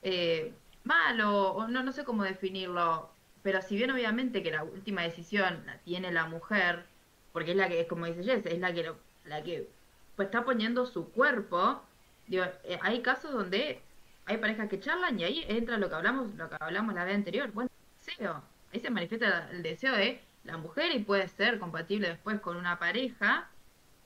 [0.02, 0.52] eh,
[0.84, 3.10] malo, o no, no sé cómo definirlo,
[3.42, 6.84] pero si bien obviamente que la última decisión la tiene la mujer,
[7.32, 8.92] porque es la que, es como dice Jess, es la que,
[9.26, 9.68] la que
[10.16, 11.82] pues está poniendo su cuerpo,
[12.26, 13.80] digo, eh, hay casos donde
[14.26, 17.14] hay parejas que charlan y ahí entra lo que hablamos, lo que hablamos la vez
[17.14, 22.08] anterior, bueno, deseo, ahí se manifiesta el deseo de la mujer y puede ser compatible
[22.08, 23.48] después con una pareja,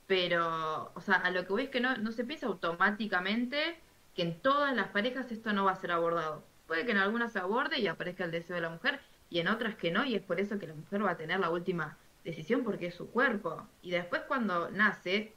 [0.06, 3.78] pero, o sea, a lo que voy que no, no se piensa automáticamente
[4.14, 6.42] que en todas las parejas esto no va a ser abordado.
[6.66, 9.00] Puede que en algunas se aborde y aparezca el deseo de la mujer
[9.30, 11.40] y en otras que no, y es por eso que la mujer va a tener
[11.40, 11.96] la última
[12.28, 13.66] decisión porque es su cuerpo.
[13.82, 15.34] Y después cuando nace,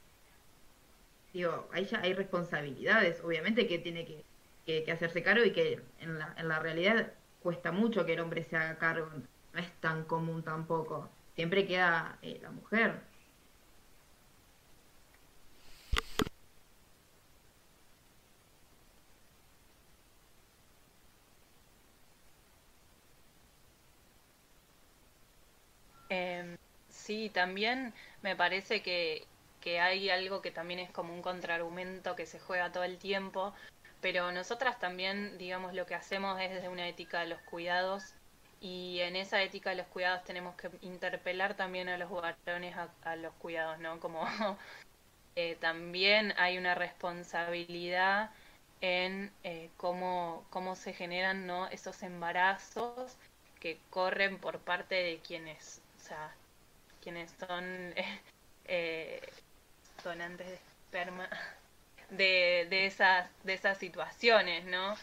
[1.33, 4.23] digo, ahí ya hay responsabilidades, obviamente que tiene que,
[4.83, 8.43] que, hacerse cargo y que en la, en la realidad cuesta mucho que el hombre
[8.43, 9.09] se haga cargo,
[9.53, 13.01] no es tan común tampoco, siempre queda eh, la mujer.
[26.09, 26.60] Em,
[27.11, 29.25] sí, también me parece que,
[29.59, 33.53] que hay algo que también es como un contraargumento que se juega todo el tiempo,
[33.99, 38.13] pero nosotras también, digamos, lo que hacemos es desde una ética de los cuidados
[38.61, 43.15] y en esa ética de los cuidados tenemos que interpelar también a los varones a,
[43.17, 43.99] los cuidados, ¿no?
[43.99, 44.25] Como
[45.35, 48.31] eh, también hay una responsabilidad
[48.79, 51.67] en eh, cómo, cómo se generan ¿no?
[51.67, 53.17] esos embarazos
[53.59, 56.33] que corren por parte de quienes, o sea,
[57.01, 57.93] quienes son
[58.65, 59.21] eh,
[60.03, 61.29] donantes de esperma
[62.09, 64.95] de, de, esas, de esas situaciones, ¿no?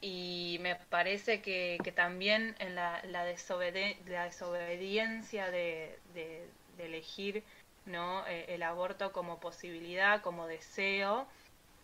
[0.00, 6.46] Y me parece que, que también en la, la, la desobediencia de, de,
[6.78, 7.44] elegir
[7.86, 8.26] ¿no?
[8.26, 11.26] Eh, el aborto como posibilidad, como deseo,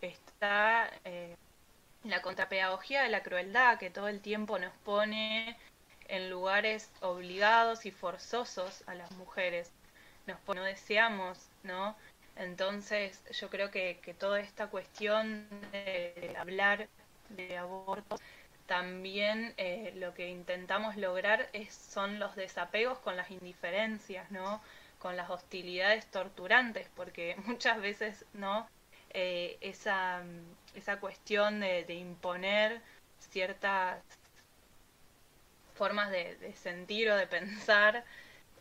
[0.00, 1.36] está eh,
[2.04, 5.56] la contrapedagogía de la crueldad que todo el tiempo nos pone
[6.11, 9.70] en lugares obligados y forzosos a las mujeres.
[10.26, 11.96] Nos no deseamos, ¿no?
[12.36, 16.88] Entonces, yo creo que, que toda esta cuestión de hablar
[17.30, 18.18] de aborto,
[18.66, 24.61] también eh, lo que intentamos lograr es, son los desapegos con las indiferencias, ¿no?
[24.98, 28.68] Con las hostilidades torturantes, porque muchas veces, ¿no?
[29.12, 30.22] Eh, esa,
[30.74, 32.80] esa cuestión de imponer
[33.18, 34.02] ciertas
[35.80, 38.04] formas de, sentir o de pensar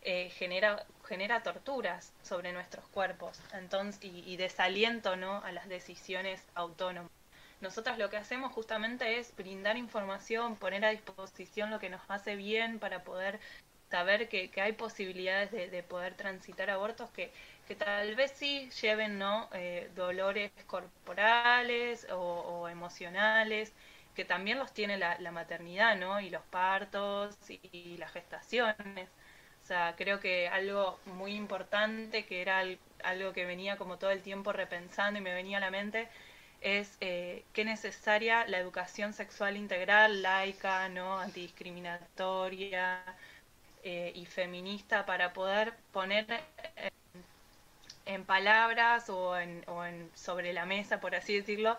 [0.00, 5.44] eh, genera genera torturas sobre nuestros cuerpos entonces, y, desaliento ¿no?
[5.44, 7.10] a las decisiones autónomas.
[7.60, 12.36] Nosotras lo que hacemos justamente es brindar información, poner a disposición lo que nos hace
[12.36, 13.38] bien para poder
[13.90, 17.30] saber que, hay posibilidades de, poder transitar abortos que,
[17.68, 19.50] que tal vez sí lleven ¿no?
[19.52, 23.74] Eh, dolores corporales o, emocionales,
[24.20, 26.20] que también los tiene la, maternidad ¿no?
[26.20, 29.08] y los partos y las gestaciones
[29.70, 32.64] sea, creo que algo muy importante, que era
[33.04, 36.08] algo que venía como todo el tiempo repensando y me venía a la mente,
[36.60, 43.00] es eh, que necesaria la educación sexual integral, laica, no antidiscriminatoria
[43.84, 46.26] eh, y feminista para poder poner
[48.06, 51.78] en, palabras o, en, o en, sobre la mesa, por así decirlo,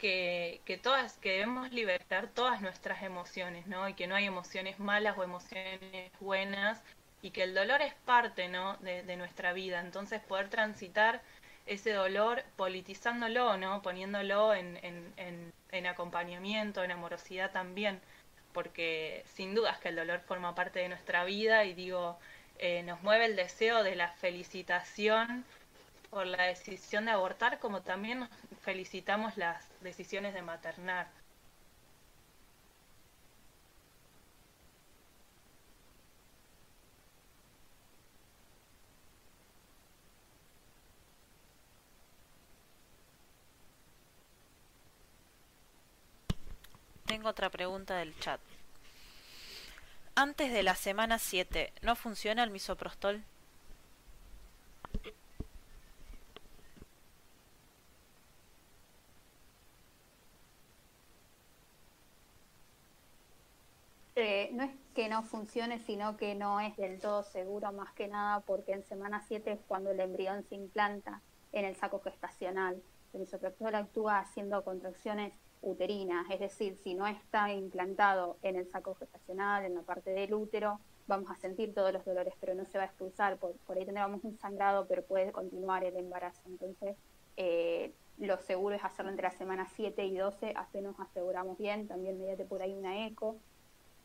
[0.00, 3.88] que, que, todas, que debemos liberar todas nuestras emociones, ¿no?
[3.88, 6.82] Y que no hay emociones malas o emociones buenas
[7.22, 8.76] y que el dolor es parte, ¿no?
[8.78, 9.80] De, nuestra vida.
[9.80, 11.22] Entonces poder transitar
[11.66, 13.82] ese dolor politizándolo, ¿no?
[13.82, 18.00] Poniéndolo en, en, en, en acompañamiento, en amorosidad también,
[18.52, 22.18] porque sin dudas que el dolor forma parte de nuestra vida y digo,
[22.58, 25.44] eh, nos mueve el deseo de la felicitación
[26.10, 28.28] por la decisión de abortar, como también
[28.62, 31.08] felicitamos las decisiones de maternar.
[47.06, 48.40] Tengo otra pregunta del chat.
[50.14, 53.24] Antes de la semana 7, ¿no funciona el misoprostol?
[64.20, 68.40] No es que no funcione, sino que no es del todo seguro, más que nada
[68.40, 72.82] porque en semana 7 es cuando el embrión se implanta en el saco gestacional.
[73.14, 78.94] El misoprostol actúa haciendo contracciones uterinas, es decir, si no está implantado en el saco
[78.94, 82.76] gestacional, en la parte del útero, vamos a sentir todos los dolores, pero no se
[82.76, 86.42] va a expulsar, por, ahí tendríamos un sangrado, pero puede continuar el embarazo.
[86.44, 86.94] Entonces,
[87.38, 91.88] eh, lo seguro es hacerlo entre las semanas 7 y 12, así nos aseguramos bien,
[91.88, 93.38] también mediante por ahí una eco,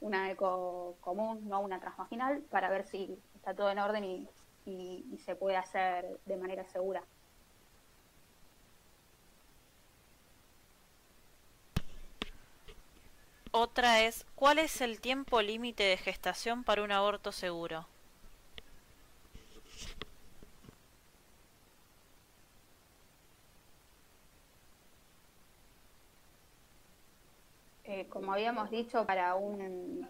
[0.01, 4.27] una eco común, no una transvaginal, para ver si está todo en orden y,
[4.65, 7.03] y se puede hacer de manera segura.
[13.57, 17.87] Otra es, ¿cuál es el tiempo límite de gestación para un aborto seguro?
[28.09, 30.07] Como habíamos dicho, para un,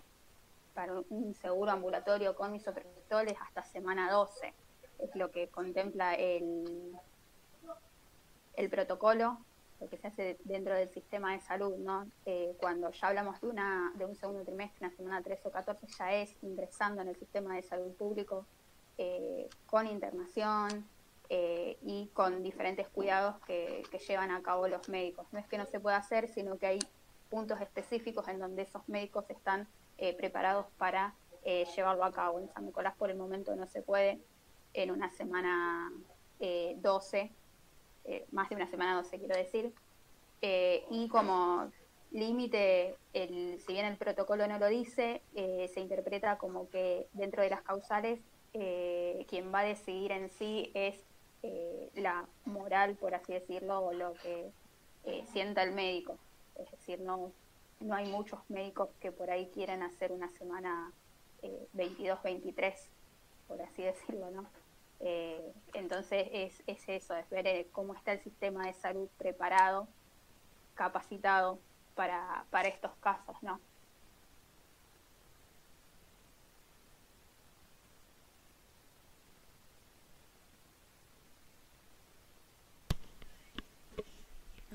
[0.74, 4.54] para un seguro ambulatorio con misoprostol es hasta semana 12.
[5.00, 6.98] Es lo que contempla el,
[8.56, 9.40] el protocolo
[9.80, 12.08] lo que se hace dentro del sistema de salud, ¿no?
[12.26, 15.88] Eh, cuando ya hablamos de, una, de un segundo trimestre, una semana 13 o 14,
[15.88, 18.46] ya es ingresando en el sistema de salud público
[18.98, 20.88] eh, con internación
[21.30, 25.28] eh, y con diferentes cuidados que, que, llevan a cabo los médicos.
[25.32, 26.80] No es que no se pueda hacer, sino que hay
[27.36, 29.68] puntos específicos en donde esos médicos están
[30.18, 31.14] preparados para
[31.44, 32.40] llevarlo a cabo.
[32.40, 34.20] En San Nicolás por el momento no se puede,
[34.74, 35.92] en una semana
[36.40, 37.32] 12
[38.08, 39.74] eh, más de una semana 12 quiero decir,
[40.42, 41.72] eh, y como
[42.12, 47.50] límite, si bien el protocolo no lo dice, eh, se interpreta como que dentro de
[47.50, 48.20] las causales
[49.28, 51.04] quien va a decidir en sí es
[51.96, 54.50] la moral, por así decirlo, o lo que
[55.26, 56.18] sienta el médico.
[56.56, 57.32] Es decir, no,
[57.80, 60.92] no hay muchos médicos que por ahí quieren hacer una semana
[61.76, 62.74] 22-23,
[63.48, 64.46] por así decirlo, ¿no?
[65.02, 69.88] Eh, entonces es, es, eso, es ver eh, cómo está el sistema de salud preparado,
[70.74, 71.60] capacitado
[71.96, 73.60] para, para estos casos, ¿no?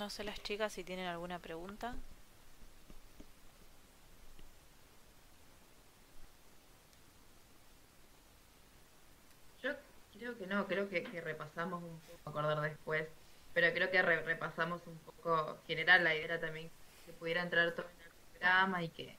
[0.01, 1.95] No sé las chicas si tienen alguna pregunta.
[9.61, 13.09] Creo que no, creo que, repasamos un poco, acordar después,
[13.53, 16.71] pero creo que repasamos un poco general la idea también
[17.05, 19.17] que pudiera entrar todo en el programa y que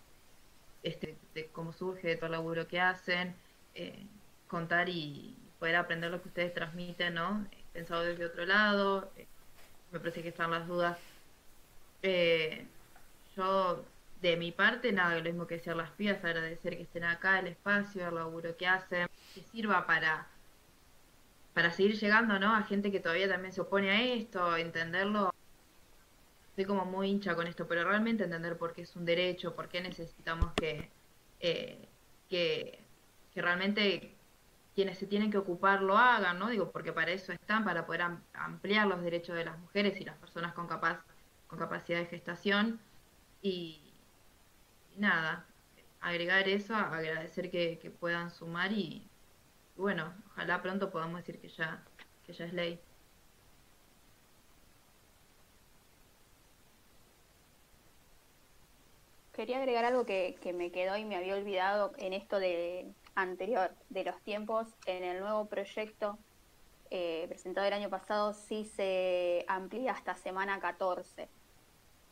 [0.82, 3.36] este de cómo surge, de todo el laburo que hacen,
[3.76, 4.04] eh,
[4.48, 7.48] contar y poder aprender lo que ustedes transmiten, ¿no?
[7.74, 9.28] Pensado desde otro lado, eh,
[9.92, 10.98] me parece que están las dudas.
[12.04, 12.66] Eh,
[13.36, 13.84] yo,
[14.22, 17.48] de mi parte, nada, lo mismo que decir las pibas, agradecer que estén acá, el
[17.48, 20.28] espacio, el laburo que hacen, que sirva para
[21.54, 22.56] para seguir llegando ¿no?
[22.56, 25.34] a gente que todavía también se opone a esto, entenderlo.
[26.50, 29.70] Estoy como muy hincha con esto, pero realmente entender por qué es un derecho, por
[29.70, 30.90] qué necesitamos que,
[31.40, 31.88] eh,
[32.30, 32.80] que,
[33.36, 34.14] realmente
[34.82, 36.50] quienes se tienen que ocupar lo hagan, ¿no?
[36.50, 38.02] Digo, porque para eso están, para poder
[38.34, 41.04] ampliar los derechos de las mujeres y las personas con, capaz,
[41.46, 42.80] con capacidad de gestación.
[43.44, 43.94] Y,
[44.98, 45.46] nada,
[46.00, 49.08] agregar eso, agradecer que, puedan sumar y,
[49.76, 51.84] bueno, ojalá pronto podamos decir que ya,
[52.26, 52.82] que ya es ley.
[59.34, 64.04] Quería agregar algo que me quedó y me había olvidado en esto de anterior, de
[64.04, 64.68] los tiempos.
[64.86, 66.18] En el nuevo proyecto
[66.90, 71.30] eh, presentado el año pasado sí se amplía hasta semana 14.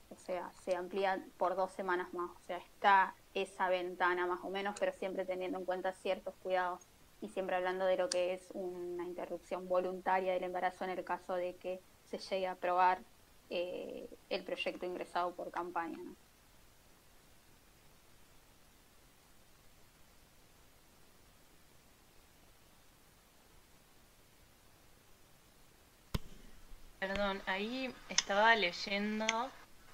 [0.09, 2.31] O sea, se amplía por dos semanas más.
[2.31, 6.81] O sea, está esa ventana más o menos, pero siempre teniendo en cuenta ciertos cuidados
[7.21, 11.33] y siempre hablando de lo que es una interrupción voluntaria del embarazo en el caso
[11.33, 12.99] de que se llegue a aprobar
[13.49, 15.99] eh, el proyecto ingresado por campaña.
[26.99, 29.25] Perdón, ahí estaba leyendo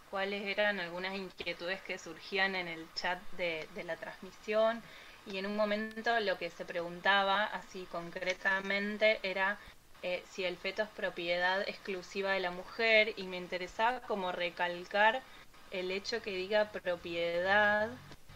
[0.09, 4.81] cuáles eran algunas inquietudes que surgían en el chat de, la transmisión
[5.27, 9.59] y en un momento lo que se preguntaba así concretamente era
[10.01, 15.21] eh, si el feto es propiedad exclusiva de la mujer y me interesaba como recalcar
[15.69, 17.89] el hecho que diga propiedad,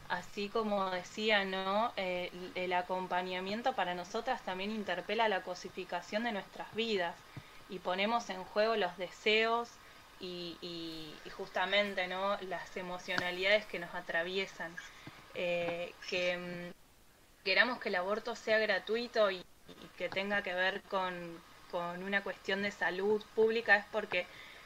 [0.10, 1.92] así como decía, ¿no?
[1.98, 7.16] Eh, el acompañamiento para nosotras también interpela la cosificación de nuestras vidas
[7.70, 9.70] y ponemos en juego los deseos
[10.20, 12.38] y, y, justamente, ¿no?
[12.42, 14.76] Las emocionalidades que nos atraviesan.
[15.36, 19.46] Eh, que mm, queramos que el aborto sea gratuito y
[19.98, 21.40] que tenga que ver con,
[21.72, 24.26] con una cuestión de salud pública es porque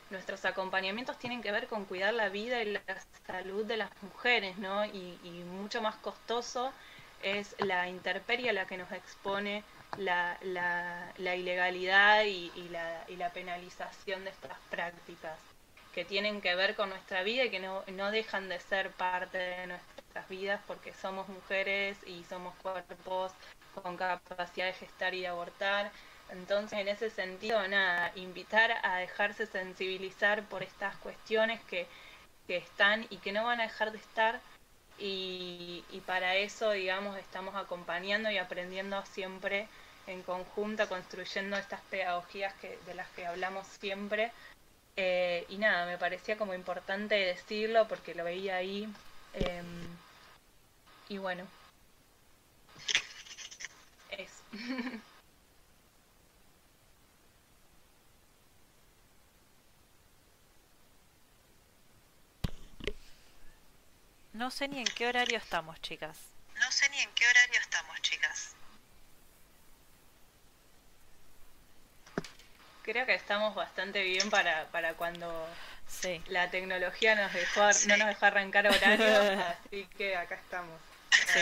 [0.09, 2.81] nuestros acompañamientos tienen que ver con cuidar la vida y la
[3.27, 4.85] salud de las mujeres, ¿no?
[4.85, 6.71] Y, mucho más costoso
[7.21, 9.63] es la intemperie a la que nos expone
[9.97, 10.37] la,
[11.17, 15.37] la, ilegalidad y, la, y la penalización de estas prácticas
[15.93, 19.37] que tienen que ver con nuestra vida y que no, no dejan de ser parte
[19.37, 23.31] de nuestras vidas porque somos mujeres y somos cuerpos
[23.75, 25.91] con capacidad de gestar y abortar
[26.33, 31.87] entonces, en ese sentido, nada, invitar a dejarse sensibilizar por estas cuestiones que,
[32.47, 34.39] que están y que no van a dejar de estar.
[34.99, 39.67] Y, y, para eso, digamos, estamos acompañando y aprendiendo siempre
[40.07, 44.31] en conjunto, construyendo estas pedagogías que, de las que hablamos siempre.
[44.95, 48.87] Eh, y nada, me parecía como importante decirlo porque lo veía ahí.
[49.33, 49.61] Eh,
[51.09, 51.45] y bueno,
[54.09, 54.43] eso.
[64.33, 66.17] No sé ni en qué horario estamos, chicas.
[66.55, 68.55] No sé ni en qué horario estamos, chicas.
[72.83, 75.47] Creo que estamos bastante bien para, para cuando
[76.27, 80.79] la tecnología nos dejó, no nos dejó arrancar horario, así que acá estamos.
[81.27, 81.39] Sí.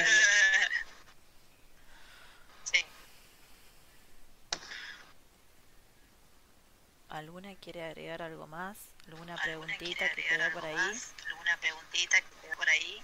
[7.10, 8.78] ¿Alguna quiere agregar algo más?
[9.08, 11.02] ¿Alguna preguntita que quedó por ahí?
[11.28, 13.04] ¿Alguna preguntita que quedó por ahí?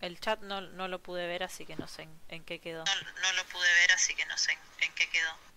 [0.00, 2.82] El chat no, no lo pude ver, así que no sé en, qué quedó.
[2.84, 5.51] No, no, lo pude ver, así que no sé en qué quedó.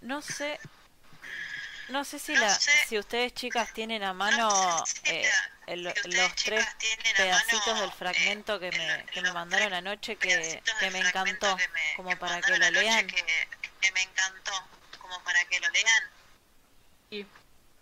[0.00, 0.58] No sé,
[1.88, 4.48] no sé si la, si ustedes chicas tienen a mano
[5.04, 5.28] eh,
[5.76, 5.94] los
[6.36, 6.66] tres
[7.16, 11.56] pedacitos del fragmento que me, que me mandaron anoche que, que me encantó,
[11.96, 13.06] como para que lo lean.
[13.06, 14.52] Que, me encantó,
[15.00, 16.02] como para que lo lean.
[17.10, 17.26] Y,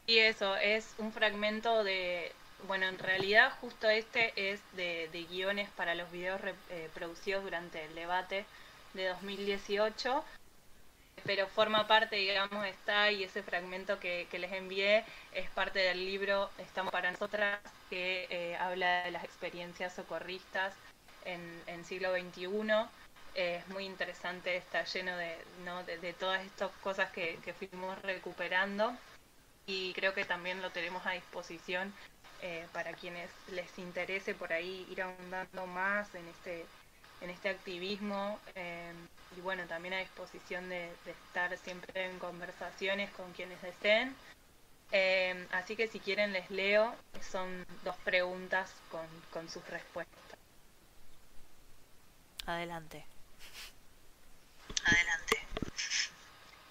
[0.07, 2.33] y eso, es un fragmento de,
[2.69, 6.41] bueno, en realidad justo este es de, de guiones para los videos
[6.71, 8.47] eh, producidos durante el debate
[8.95, 10.25] de 2018
[11.27, 16.51] pero forma parte, digamos, está y ese fragmento que, les envié es parte del libro
[16.59, 20.75] Estamos para nosotras, que eh, habla de las experiencias socorristas
[21.25, 22.49] en, en siglo XXI.
[23.35, 25.83] es muy interesante, está lleno de, ¿no?
[25.85, 28.97] de, todas estas cosas que, que, fuimos recuperando
[29.67, 31.93] y creo que también lo tenemos a disposición
[32.43, 36.67] eh, para quienes les interese por ahí ir ahondando más en este
[37.23, 38.93] en este activismo eh,
[39.37, 44.17] y bueno, también a disposición de, estar siempre en conversaciones con quienes deseen.
[44.93, 50.17] Eh, así que si quieren les leo, son dos preguntas con, con sus respuestas.
[52.47, 53.05] Adelante.
[54.85, 55.47] Adelante.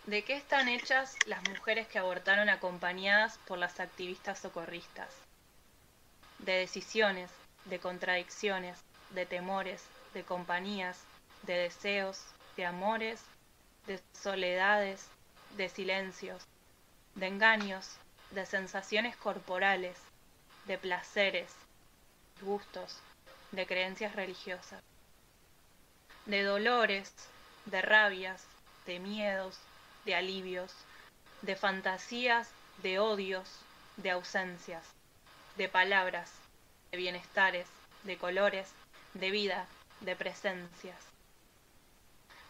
[0.05, 5.09] ¿De qué están hechas las mujeres que abortaron acompañadas por las activistas socorristas?
[6.39, 7.29] De decisiones,
[7.65, 8.77] de contradicciones,
[9.11, 9.83] de temores,
[10.13, 10.99] de compañías,
[11.43, 13.21] de deseos, de amores,
[13.87, 15.07] de soledades,
[15.57, 16.43] de silencios,
[17.15, 17.97] de engaños,
[18.31, 19.97] de sensaciones corporales,
[20.65, 21.53] de placeres,
[22.41, 22.99] gustos,
[23.51, 24.81] de creencias religiosas,
[26.25, 27.13] de dolores,
[27.65, 28.45] de rabias,
[28.85, 29.59] de miedos,
[30.05, 30.73] de alivios,
[31.41, 32.49] de fantasías,
[32.81, 33.49] de odios,
[33.97, 34.85] de ausencias,
[35.55, 36.31] de palabras,
[36.91, 37.67] de bienestares,
[38.03, 38.71] de colores,
[39.13, 39.67] de vida,
[40.01, 41.14] de presencias,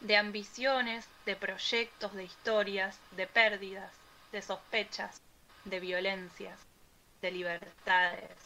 [0.02, 3.92] de ambiciones, de proyectos, de historias, de pérdidas,
[4.32, 5.22] de sospechas,
[5.64, 6.60] de violencias,
[7.22, 8.38] de libertades,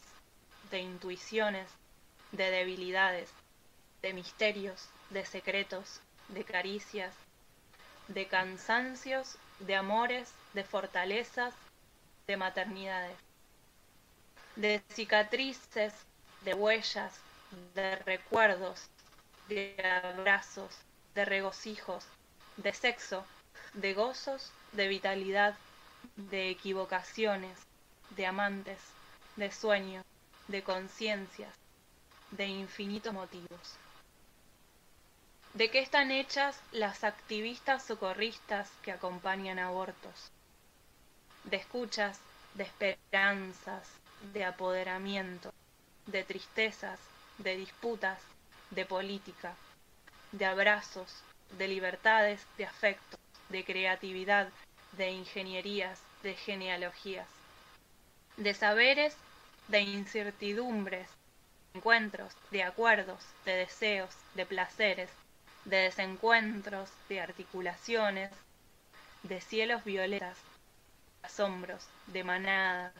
[0.72, 1.70] de intuiciones,
[2.32, 3.30] de debilidades,
[4.02, 7.14] de misterios, de secretos, de caricias,
[8.08, 11.54] de cansancios, de amores, de fortalezas,
[12.28, 13.18] de maternidades,
[14.56, 15.94] de cicatrices,
[16.42, 17.20] de huellas,
[17.74, 18.88] de recuerdos,
[19.48, 20.78] de abrazos,
[21.15, 22.06] de regocijos,
[22.57, 23.26] de sexo,
[23.73, 25.56] de gozos, de vitalidad,
[26.15, 27.57] de equivocaciones,
[28.11, 28.80] de amantes,
[29.36, 30.06] de sueños,
[30.48, 31.53] de conciencias,
[32.31, 33.77] de infinitos motivos.
[35.53, 40.31] ¿De qué están hechas las activistas socorristas que acompañan abortos?
[41.44, 42.19] De escuchas,
[42.53, 43.88] de esperanzas,
[44.34, 45.52] de apoderamiento,
[46.06, 46.99] de tristezas,
[47.38, 48.22] de disputas,
[48.69, 49.56] de política,
[50.31, 51.23] de abrazos,
[51.57, 53.18] de libertades, de afecto,
[53.49, 54.49] de creatividad,
[54.93, 57.27] de ingenierías, de genealogías,
[58.38, 59.15] de saberes,
[59.68, 61.07] de incertidumbres,
[61.73, 65.10] de encuentros, de acuerdos, de deseos, de placeres,
[65.65, 68.31] de desencuentros, de articulaciones,
[69.23, 72.93] de cielos violetas, de asombros, de manadas,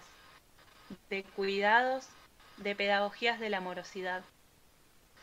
[1.10, 2.08] de cuidados,
[2.58, 4.24] de pedagogías de la amorosidad,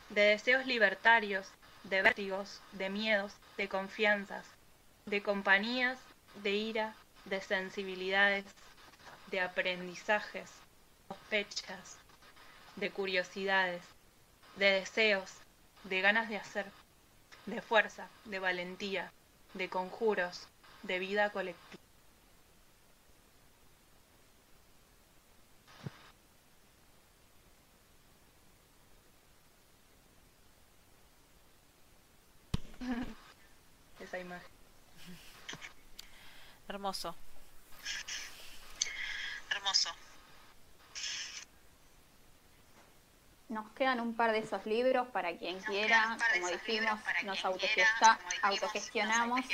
[0.09, 1.47] de deseos libertarios,
[1.83, 4.45] de vértigos, de miedos, de confianzas,
[5.05, 5.97] de compañías,
[6.43, 6.95] de ira,
[7.25, 8.45] de sensibilidades,
[9.31, 10.49] de aprendizajes,
[11.07, 11.97] sospechas,
[12.75, 13.81] de curiosidades,
[14.57, 15.31] de deseos,
[15.83, 16.65] de ganas de hacer,
[17.45, 19.11] de fuerza, de valentía,
[19.53, 20.47] de conjuros,
[20.83, 21.77] de vida colectiva.
[33.99, 34.57] Esa imagen.
[36.67, 37.15] Hermoso.
[39.51, 39.89] Hermoso.
[43.49, 49.45] Nos quedan un par de esos libros para quien quiera, como dijimos, nos autogesta autogestionamos.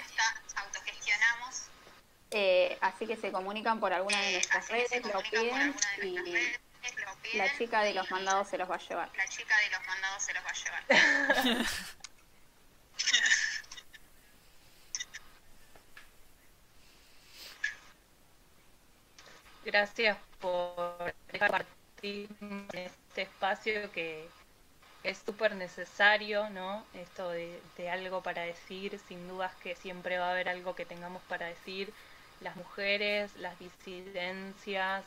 [2.31, 7.84] Eh, así que se comunican por alguna de nuestras redes, lo piden y la chica
[7.84, 9.11] de los mandados se los va a llevar.
[9.15, 11.65] La chica de los mandados se los va a llevar.
[19.74, 22.30] Gracias por compartir
[22.74, 24.30] este espacio que
[25.04, 26.86] es súper necesario, ¿no?
[26.94, 27.60] Esto de,
[27.91, 31.91] algo para decir, sin dudas que siempre va a haber algo que tengamos para decir,
[32.41, 35.04] las mujeres, las disidencias,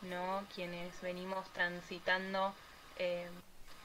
[0.00, 0.46] ¿no?
[0.54, 2.54] Quienes venimos transitando
[2.98, 3.28] eh,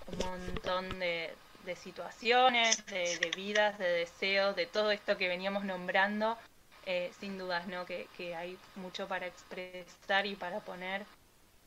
[0.08, 1.36] un montón de,
[1.66, 6.38] de situaciones, de, vidas, de deseos, de todo esto que veníamos nombrando,
[6.86, 7.86] eh, sin dudas, ¿no?
[7.86, 11.06] Que, que, hay mucho para expresar y para poner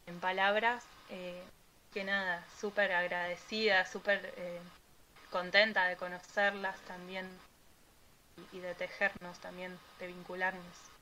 [0.07, 0.85] en palabras.
[1.11, 1.43] Eh,
[1.93, 4.61] que nada, súper agradecida, súper eh,
[5.31, 7.29] contenta de conocerlas también
[8.53, 10.95] y, y de tejernos también, de vincularnos.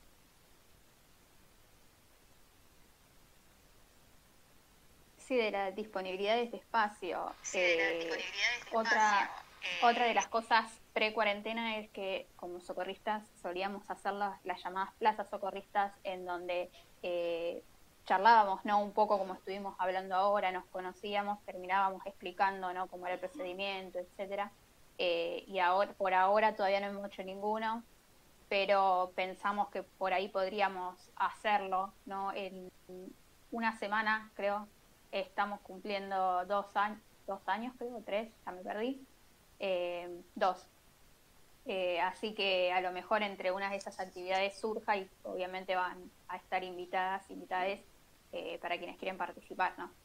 [5.17, 7.33] Sí, de la disponibilidad de este espacio.
[7.41, 9.89] Sí, de la disponibilidad de este otra, espacio.
[9.89, 15.93] otra de las cosas pre-cuarentena es que como socorristas solíamos hacer las, llamadas plazas socorristas
[16.03, 16.69] en donde
[17.01, 17.63] eh,
[18.05, 18.81] charlábamos, ¿no?
[18.81, 22.87] Un poco como estuvimos hablando ahora, nos conocíamos, terminábamos explicando, ¿no?
[22.87, 24.51] Cómo era el procedimiento, etcétera.
[24.97, 27.83] Eh, y ahora, por ahora todavía no hemos hecho ninguno,
[28.47, 32.31] pero pensamos que por ahí podríamos hacerlo, ¿no?
[32.33, 32.71] En
[33.51, 34.67] una semana, creo,
[35.11, 39.01] estamos cumpliendo dos años, dos años creo, tres, ya me perdí.
[39.59, 40.67] Eh, dos.
[41.65, 46.11] Eh, así que a lo mejor entre unas de esas actividades surja y obviamente van
[46.27, 47.79] a estar invitadas, invitadas
[48.31, 49.95] eh, para quienes quieren participar, ¿no?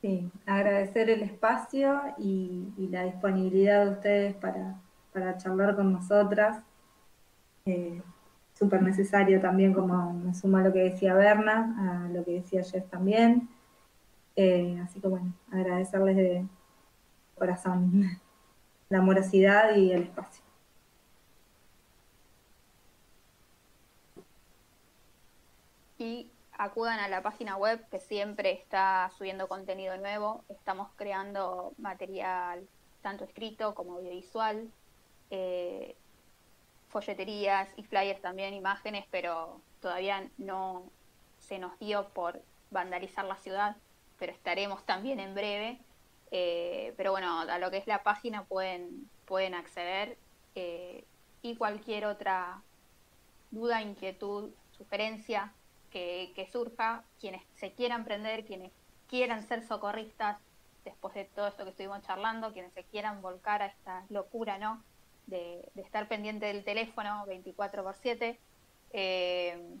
[0.00, 6.62] Sí, agradecer el espacio y, y la disponibilidad de ustedes para, para charlar con nosotras.
[7.64, 8.02] Eh,
[8.60, 12.88] Súper necesario también, como me suma lo que decía Berna, a lo que decía Jeff
[12.90, 13.48] también.
[14.36, 16.46] Eh, así que bueno, agradecerles de
[17.36, 18.20] corazón
[18.90, 20.44] la amorosidad y el espacio.
[25.96, 30.44] Y acudan a la página web que siempre está subiendo contenido nuevo.
[30.50, 32.68] Estamos creando material
[33.00, 34.68] tanto escrito como audiovisual,
[35.30, 35.96] eh,
[36.90, 40.84] folleterías y flyers también, imágenes, pero todavía no
[41.38, 43.76] se nos dio por vandalizar la ciudad,
[44.18, 45.78] pero estaremos también en breve.
[46.32, 50.16] Eh, pero bueno, a lo que es la página pueden, pueden acceder
[50.54, 51.04] eh,
[51.42, 52.62] y cualquier otra
[53.50, 55.52] duda, inquietud, sugerencia
[55.90, 58.70] que, que, surja, quienes se quieran prender, quienes
[59.08, 60.38] quieran ser socorristas
[60.84, 64.82] después de todo esto que estuvimos charlando, quienes se quieran volcar a esta locura, ¿no?
[65.26, 68.38] De, estar pendiente del teléfono 24 por 7,
[68.92, 69.78] eh,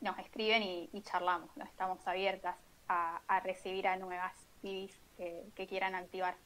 [0.00, 2.56] nos escriben y, charlamos, estamos abiertas
[2.88, 6.36] a, recibir a nuevas pibis que quieran activar.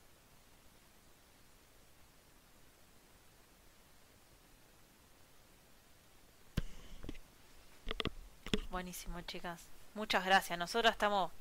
[8.70, 9.66] Buenísimo, chicas.
[9.94, 10.58] Muchas gracias.
[10.58, 11.32] Nosotros estamos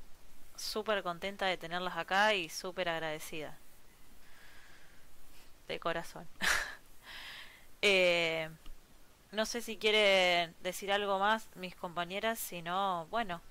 [0.55, 3.55] súper contentas de tenerlas acá y súper agradecidas.
[5.67, 6.27] De corazón.
[7.81, 8.49] Eh,
[9.31, 13.41] no sé si quieren decir algo más mis compañeras, si no, bueno,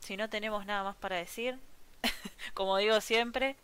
[0.00, 1.58] si no tenemos nada más para decir,
[2.54, 3.56] como digo siempre,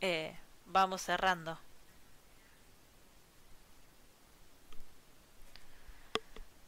[0.00, 0.36] eh,
[0.66, 1.58] vamos cerrando.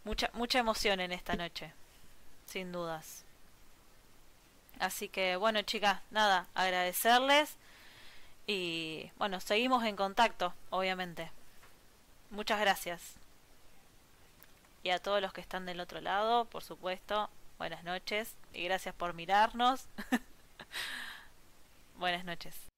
[0.04, 1.72] Mucha, mucha emoción en esta noche,
[2.46, 3.24] sin dudas.
[4.78, 7.56] Así que bueno chicas, nada, agradecerles
[8.46, 11.30] y bueno, seguimos en contacto, obviamente.
[12.30, 13.14] Muchas gracias.
[14.82, 18.94] Y a todos los que están del otro lado, por supuesto, buenas noches y gracias
[18.94, 19.88] por mirarnos.
[21.96, 22.73] buenas noches.